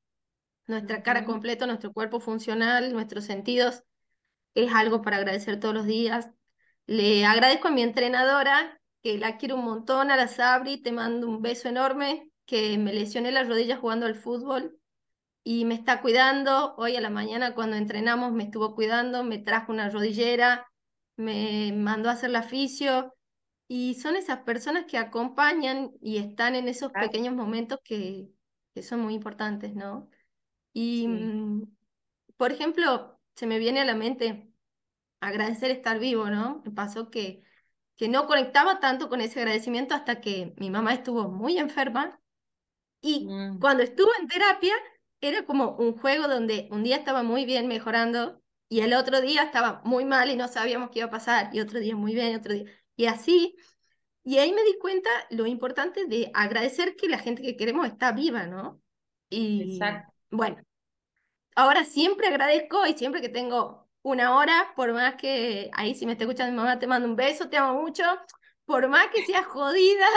[0.67, 3.83] nuestra cara completa, nuestro cuerpo funcional, nuestros sentidos,
[4.55, 6.29] es algo para agradecer todos los días.
[6.87, 11.27] Le agradezco a mi entrenadora que la quiero un montón, a la Sabri, te mando
[11.27, 14.79] un beso enorme, que me lesioné las rodillas jugando al fútbol
[15.43, 16.75] y me está cuidando.
[16.77, 20.67] Hoy a la mañana cuando entrenamos me estuvo cuidando, me trajo una rodillera,
[21.15, 23.13] me mandó a hacer la fisio
[23.75, 28.29] y son esas personas que acompañan y están en esos pequeños momentos que,
[28.75, 30.11] que son muy importantes, ¿no?
[30.73, 31.75] Y, mm,
[32.37, 34.47] por ejemplo, se me viene a la mente
[35.21, 36.61] agradecer estar vivo, ¿no?
[36.63, 37.41] Me pasó que
[37.95, 42.19] que no conectaba tanto con ese agradecimiento hasta que mi mamá estuvo muy enferma
[43.01, 43.59] y mm.
[43.59, 44.75] cuando estuvo en terapia
[45.19, 49.43] era como un juego donde un día estaba muy bien mejorando y el otro día
[49.43, 52.33] estaba muy mal y no sabíamos qué iba a pasar y otro día muy bien
[52.33, 52.65] y otro día
[52.95, 53.55] y así
[54.23, 58.13] y ahí me di cuenta lo importante de agradecer que la gente que queremos está
[58.13, 58.81] viva, ¿no?
[59.29, 59.79] Y
[60.31, 60.61] bueno,
[61.55, 66.13] ahora siempre agradezco y siempre que tengo una hora, por más que ahí si me
[66.13, 68.03] está escuchando mi mamá, te mando un beso, te amo mucho,
[68.65, 70.07] por más que seas jodida.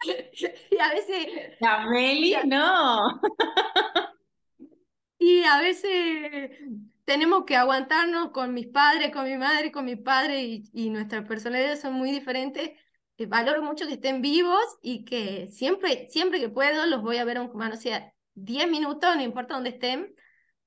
[0.70, 1.56] y a veces...
[1.60, 3.20] La Meli, no.
[5.18, 6.58] y a veces
[7.06, 11.26] tenemos que aguantarnos con mis padres, con mi madre, con mi padre y, y nuestras
[11.26, 12.72] personalidades son muy diferentes.
[13.18, 17.24] Eh, valoro mucho que estén vivos y que siempre, siempre que puedo los voy a
[17.24, 20.14] ver aunque no sea 10 minutos, no importa dónde estén,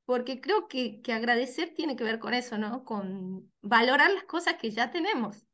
[0.06, 2.84] porque creo que, que agradecer tiene que ver con eso, ¿no?
[2.86, 5.46] Con valorar las cosas que ya tenemos.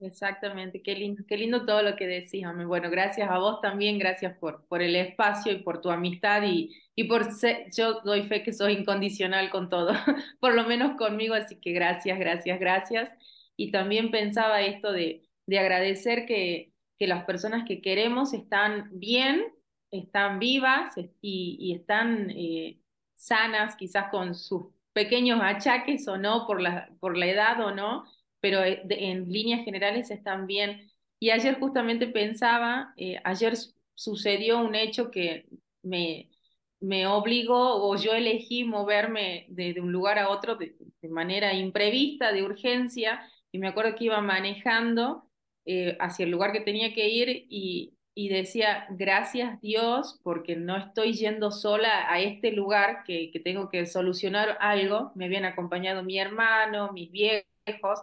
[0.00, 4.36] Exactamente, qué lindo, qué lindo todo lo que decís, Bueno, gracias a vos también, gracias
[4.38, 8.44] por, por el espacio y por tu amistad y, y por ser, yo doy fe
[8.44, 9.92] que sos incondicional con todo,
[10.40, 13.10] por lo menos conmigo, así que gracias, gracias, gracias.
[13.56, 19.46] Y también pensaba esto de, de agradecer que, que las personas que queremos están bien,
[19.90, 22.78] están vivas y, y están eh,
[23.14, 28.04] sanas, quizás con sus pequeños achaques o no, por la, por la edad o no,
[28.40, 30.90] pero eh, en líneas generales están bien.
[31.18, 33.54] Y ayer justamente pensaba, eh, ayer
[33.94, 35.46] sucedió un hecho que
[35.82, 36.30] me,
[36.80, 40.76] me obligó o yo elegí moverme de, un lugar a otro de,
[41.08, 43.20] manera imprevista, de urgencia,
[43.50, 45.28] y me acuerdo que iba manejando
[45.64, 50.76] eh, hacia el lugar que tenía que ir y, y decía, gracias Dios, porque no
[50.76, 55.12] estoy yendo sola a este lugar que, que tengo que solucionar algo.
[55.14, 58.00] Me habían acompañado mi hermano, mis viejos,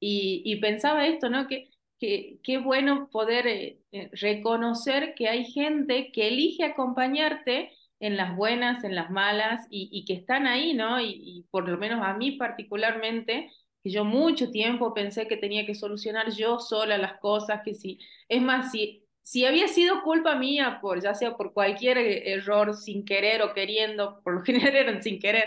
[0.00, 1.46] y, pensaba esto, ¿no?
[1.48, 7.70] Que, qué, qué bueno poder eh, eh, reconocer que hay gente que elige acompañarte
[8.00, 11.00] en las buenas, en las malas, y, y que están ahí, ¿no?
[11.00, 13.50] Y, y, por lo menos a mí particularmente,
[13.82, 17.98] que yo mucho tiempo pensé que tenía que solucionar yo sola las cosas, que si,
[18.28, 22.74] es más, si si había sido culpa mía, por, ya sea por cualquier eh, error
[22.76, 25.46] sin querer o queriendo, por lo general eran sin querer,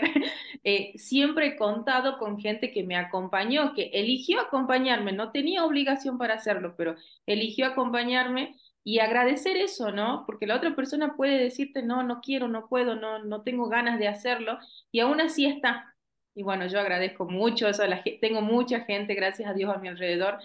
[0.64, 6.18] eh, siempre he contado con gente que me acompañó, que eligió acompañarme, no tenía obligación
[6.18, 10.24] para hacerlo, pero eligió acompañarme y agradecer eso, ¿no?
[10.26, 14.00] Porque la otra persona puede decirte, no, no quiero, no puedo, no, no tengo ganas
[14.00, 14.58] de hacerlo,
[14.90, 15.94] y aún así está.
[16.34, 17.84] Y bueno, yo agradezco mucho eso,
[18.20, 20.38] tengo mucha gente, gracias a Dios, a mi alrededor,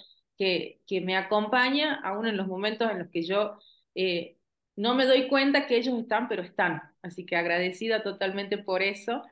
[0.86, 3.58] que, me acompaña aún en los momentos en los que yo
[3.96, 4.38] eh,
[4.76, 6.82] no me doy cuenta que ellos están, pero están.
[7.02, 9.24] Así que agradecida totalmente por eso.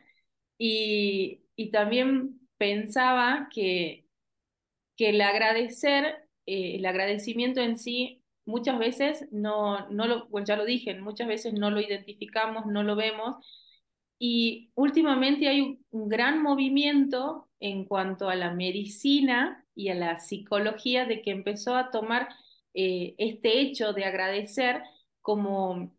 [0.58, 4.06] Y, y también pensaba que,
[4.98, 10.56] que el agradecer, eh, el agradecimiento en sí, muchas veces no, no lo, bueno, ya
[10.56, 13.46] lo dije, muchas veces no lo identificamos, no lo vemos.
[14.24, 21.06] Y últimamente hay un, gran movimiento en cuanto a la medicina y a la psicología
[21.06, 22.30] de que empezó a tomar
[22.76, 24.84] eh, este hecho de agradecer
[25.22, 25.92] como,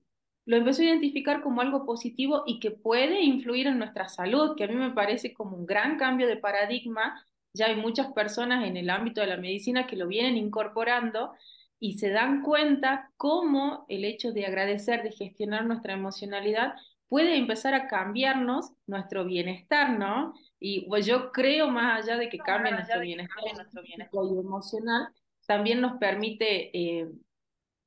[0.46, 4.64] lo empezó a identificar como algo positivo y que puede influir en nuestra salud, que
[4.64, 7.26] a mí me parece como un gran cambio de paradigma.
[7.54, 11.32] Ya hay muchas personas en el ámbito de la medicina que lo vienen incorporando
[11.80, 16.74] y se dan cuenta cómo el hecho de agradecer, de gestionar nuestra emocionalidad,
[17.12, 20.32] puede empezar a cambiarnos nuestro bienestar, ¿no?
[20.58, 25.08] Y pues yo creo más allá de que cambie nuestro bienestar, nuestro bienestar emocional,
[25.46, 27.10] también nos permite eh,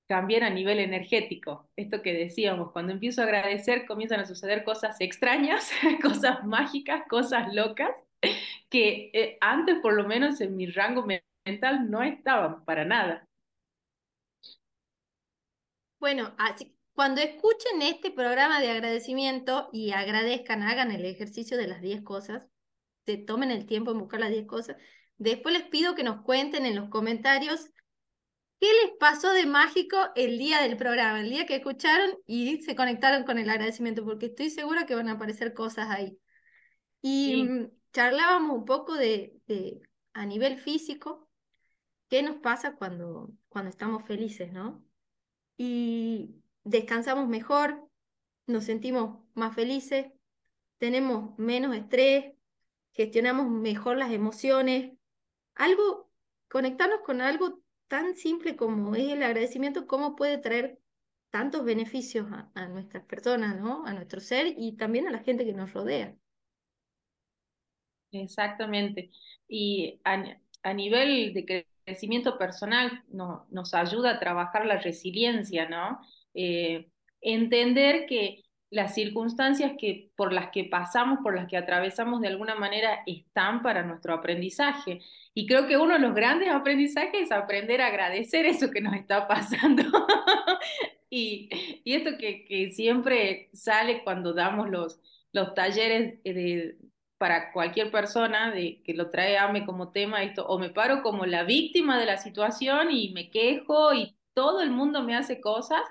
[0.07, 1.67] cambiar a nivel energético.
[1.75, 5.71] Esto que decíamos, cuando empiezo a agradecer comienzan a suceder cosas extrañas,
[6.03, 7.89] cosas mágicas, cosas locas,
[8.69, 11.03] que eh, antes por lo menos en mi rango
[11.43, 13.27] mental no estaban para nada.
[15.99, 21.81] Bueno, así, cuando escuchen este programa de agradecimiento y agradezcan, hagan el ejercicio de las
[21.81, 22.43] 10 cosas,
[23.05, 24.77] se tomen el tiempo en buscar las 10 cosas.
[25.17, 27.69] Después les pido que nos cuenten en los comentarios
[28.61, 32.77] qué les pasó de mágico el día del programa, el día que escucharon y se
[32.77, 36.17] conectaron con el agradecimiento, porque estoy segura que van a aparecer cosas ahí.
[37.01, 37.43] Y sí.
[37.43, 39.81] Mm, charlábamos un poco de, de,
[40.13, 41.27] a nivel físico,
[42.07, 44.81] qué nos pasa cuando, cuando estamos felices, ¿no?
[45.57, 47.87] Y descansamos mejor,
[48.47, 50.07] nos sentimos más felices,
[50.77, 52.33] tenemos menos estrés,
[52.91, 54.91] gestionamos mejor las emociones.
[55.53, 56.11] Algo,
[56.49, 60.79] conectarnos con algo tan simple como es el agradecimiento, cómo puede traer
[61.29, 63.85] tantos beneficios a, nuestras personas, ¿no?
[63.85, 66.15] A nuestro ser y también a la gente que nos rodea.
[68.11, 69.11] Exactamente.
[69.47, 70.23] Y a,
[70.63, 75.99] a nivel de crecimiento personal no, nos ayuda a trabajar la resiliencia, ¿no?
[76.35, 76.89] Eh,
[77.21, 82.55] entender que las circunstancias que, por las que pasamos, por las que atravesamos de alguna
[82.55, 84.99] manera, están para nuestro aprendizaje.
[85.33, 88.95] Y creo que uno de los grandes aprendizajes es aprender a agradecer eso que nos
[88.95, 89.83] está pasando.
[91.09, 91.49] y,
[91.83, 94.99] y, esto que, que, siempre sale cuando damos los,
[95.31, 96.77] los talleres de,
[97.17, 101.25] para cualquier persona de, que lo trae AME como tema, esto, o me paro como
[101.25, 105.81] la víctima de la situación y me quejo y todo el mundo me hace cosas,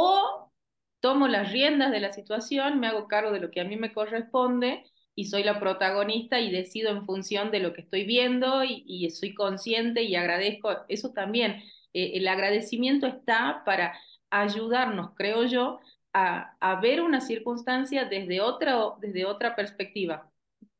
[0.00, 0.52] o
[1.00, 3.92] tomo las riendas de la situación, me hago cargo de lo que a mí me
[3.92, 4.84] corresponde
[5.16, 9.10] y soy la protagonista y decido en función de lo que estoy viendo y, y
[9.10, 10.70] soy consciente y agradezco.
[10.88, 13.98] Eso también, eh, el agradecimiento está para
[14.30, 15.80] ayudarnos, creo yo,
[16.12, 20.30] a, a, ver una circunstancia desde otra, desde otra perspectiva,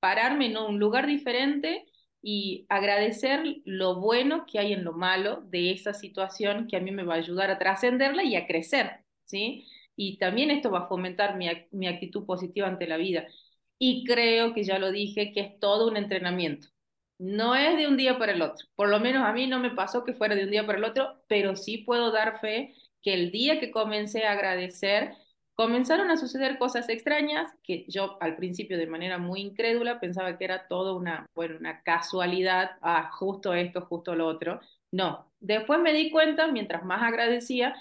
[0.00, 1.86] pararme en un lugar diferente
[2.22, 6.92] y agradecer lo bueno que hay en lo malo de esa situación que a mí
[6.92, 9.64] me va a ayudar a trascenderla y a crecer, ¿sí?
[9.98, 13.26] y también esto va a fomentar mi, mi actitud positiva ante la vida.
[13.78, 16.68] Y creo que ya lo dije, que es todo un entrenamiento.
[17.18, 18.66] No es de un día para el otro.
[18.76, 20.84] Por lo menos a mí no me pasó que fuera de un día para el
[20.84, 25.14] otro, pero sí puedo dar fe que el día que comencé a agradecer,
[25.54, 30.44] comenzaron a suceder cosas extrañas que yo al principio de manera muy incrédula pensaba que
[30.44, 34.60] era todo una, bueno, una casualidad, ah, justo esto, justo lo otro.
[34.92, 37.74] No, después me di cuenta, mientras más agradecía,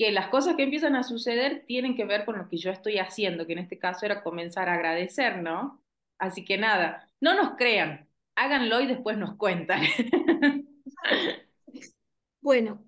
[0.00, 2.96] que las cosas que empiezan a suceder tienen que ver con lo que yo estoy
[2.98, 5.84] haciendo, que en este caso era comenzar a agradecer, ¿no?
[6.16, 9.82] Así que nada, no nos crean, háganlo y después nos cuentan.
[12.40, 12.84] Bueno,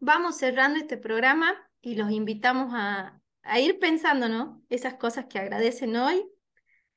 [0.00, 4.62] vamos cerrando este programa y los invitamos a, a ir pensando, ¿no?
[4.70, 6.24] Esas cosas que agradecen hoy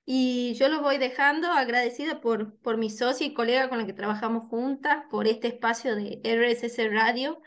[0.05, 3.93] Y yo los voy dejando agradecida por, por mi socia y colega con la que
[3.93, 7.41] trabajamos juntas, por este espacio de RSS Radio,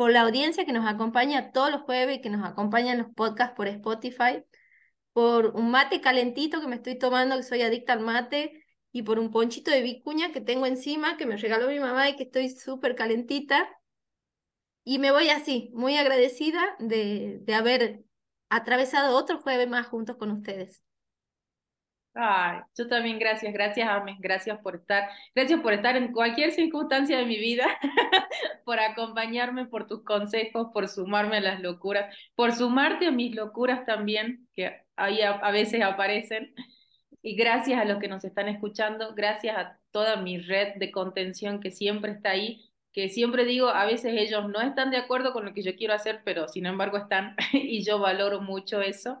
[0.00, 3.12] por la audiencia que nos acompaña todos los jueves y que nos acompaña en los
[3.14, 4.42] podcasts por Spotify,
[5.12, 9.18] por un mate calentito que me estoy tomando, que soy adicta al mate, y por
[9.18, 12.48] un ponchito de vicuña que tengo encima, que me regaló mi mamá y que estoy
[12.48, 13.68] súper calentita.
[14.84, 18.02] Y me voy así, muy agradecida de, de haber
[18.48, 20.82] atravesado otro jueves más juntos con ustedes.
[22.14, 27.16] Ay, yo también gracias, gracias Ames, gracias por estar, gracias por estar en cualquier circunstancia
[27.18, 27.66] de mi vida,
[28.64, 33.86] por acompañarme, por tus consejos, por sumarme a las locuras, por sumarte a mis locuras
[33.86, 36.52] también, que ahí a, a veces aparecen.
[37.22, 41.60] Y gracias a los que nos están escuchando, gracias a toda mi red de contención
[41.60, 45.44] que siempre está ahí, que siempre digo, a veces ellos no están de acuerdo con
[45.44, 49.20] lo que yo quiero hacer, pero sin embargo están y yo valoro mucho eso.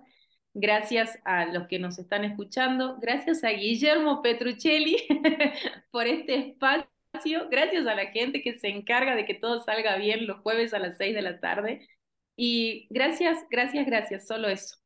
[0.54, 4.96] Gracias a los que nos están escuchando, gracias a Guillermo Petruccelli
[5.92, 10.26] por este espacio, gracias a la gente que se encarga de que todo salga bien
[10.26, 11.86] los jueves a las seis de la tarde.
[12.36, 14.76] Y gracias, gracias, gracias, solo eso.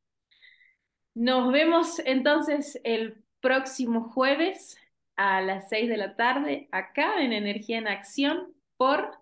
[1.15, 4.77] Nos vemos entonces el próximo jueves
[5.15, 9.17] a las seis de la tarde acá en Energía en Acción por...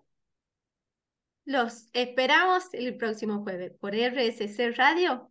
[1.46, 5.30] Los esperamos el próximo jueves por RSC Radio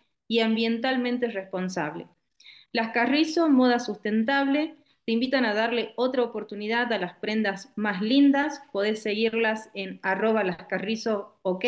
[0.31, 2.07] y ambientalmente responsable.
[2.71, 8.63] Las Carrizo, moda sustentable, te invitan a darle otra oportunidad a las prendas más lindas.
[8.71, 11.65] Podés seguirlas en arroba lascarrizo, ok.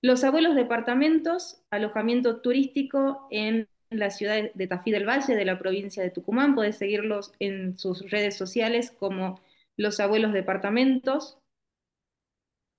[0.00, 6.04] Los abuelos departamentos, alojamiento turístico en la ciudad de Tafí del Valle, de la provincia
[6.04, 6.54] de Tucumán.
[6.54, 9.40] Podés seguirlos en sus redes sociales como
[9.76, 11.40] Los Abuelos Departamentos.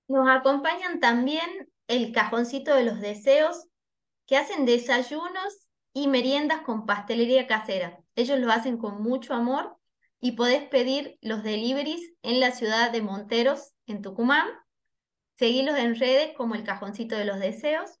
[0.08, 3.68] Nos acompañan también el cajoncito de los deseos,
[4.28, 7.98] que hacen desayunos y meriendas con pastelería casera.
[8.14, 9.76] Ellos lo hacen con mucho amor
[10.20, 14.46] y podés pedir los deliveries en la ciudad de Monteros, en Tucumán.
[15.38, 17.98] Seguilos en redes como el Cajoncito de los Deseos.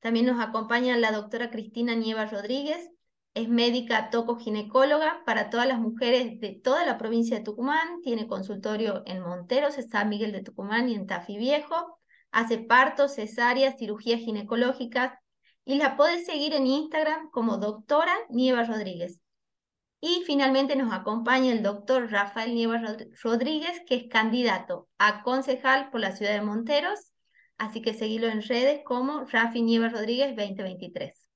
[0.00, 2.88] También nos acompaña la doctora Cristina Nieva Rodríguez,
[3.34, 9.02] es médica toco-ginecóloga para todas las mujeres de toda la provincia de Tucumán, tiene consultorio
[9.04, 11.98] en Monteros, en San Miguel de Tucumán y en Tafí Viejo,
[12.32, 15.12] hace partos, cesáreas, cirugías ginecológicas,
[15.64, 19.20] y la podés seguir en Instagram como doctora Nieva Rodríguez.
[20.00, 22.80] Y finalmente nos acompaña el doctor Rafael Nieva
[23.22, 27.12] Rodríguez, que es candidato a concejal por la ciudad de Monteros,
[27.58, 31.29] así que seguilo en redes como Rafi Nieva Rodríguez 2023.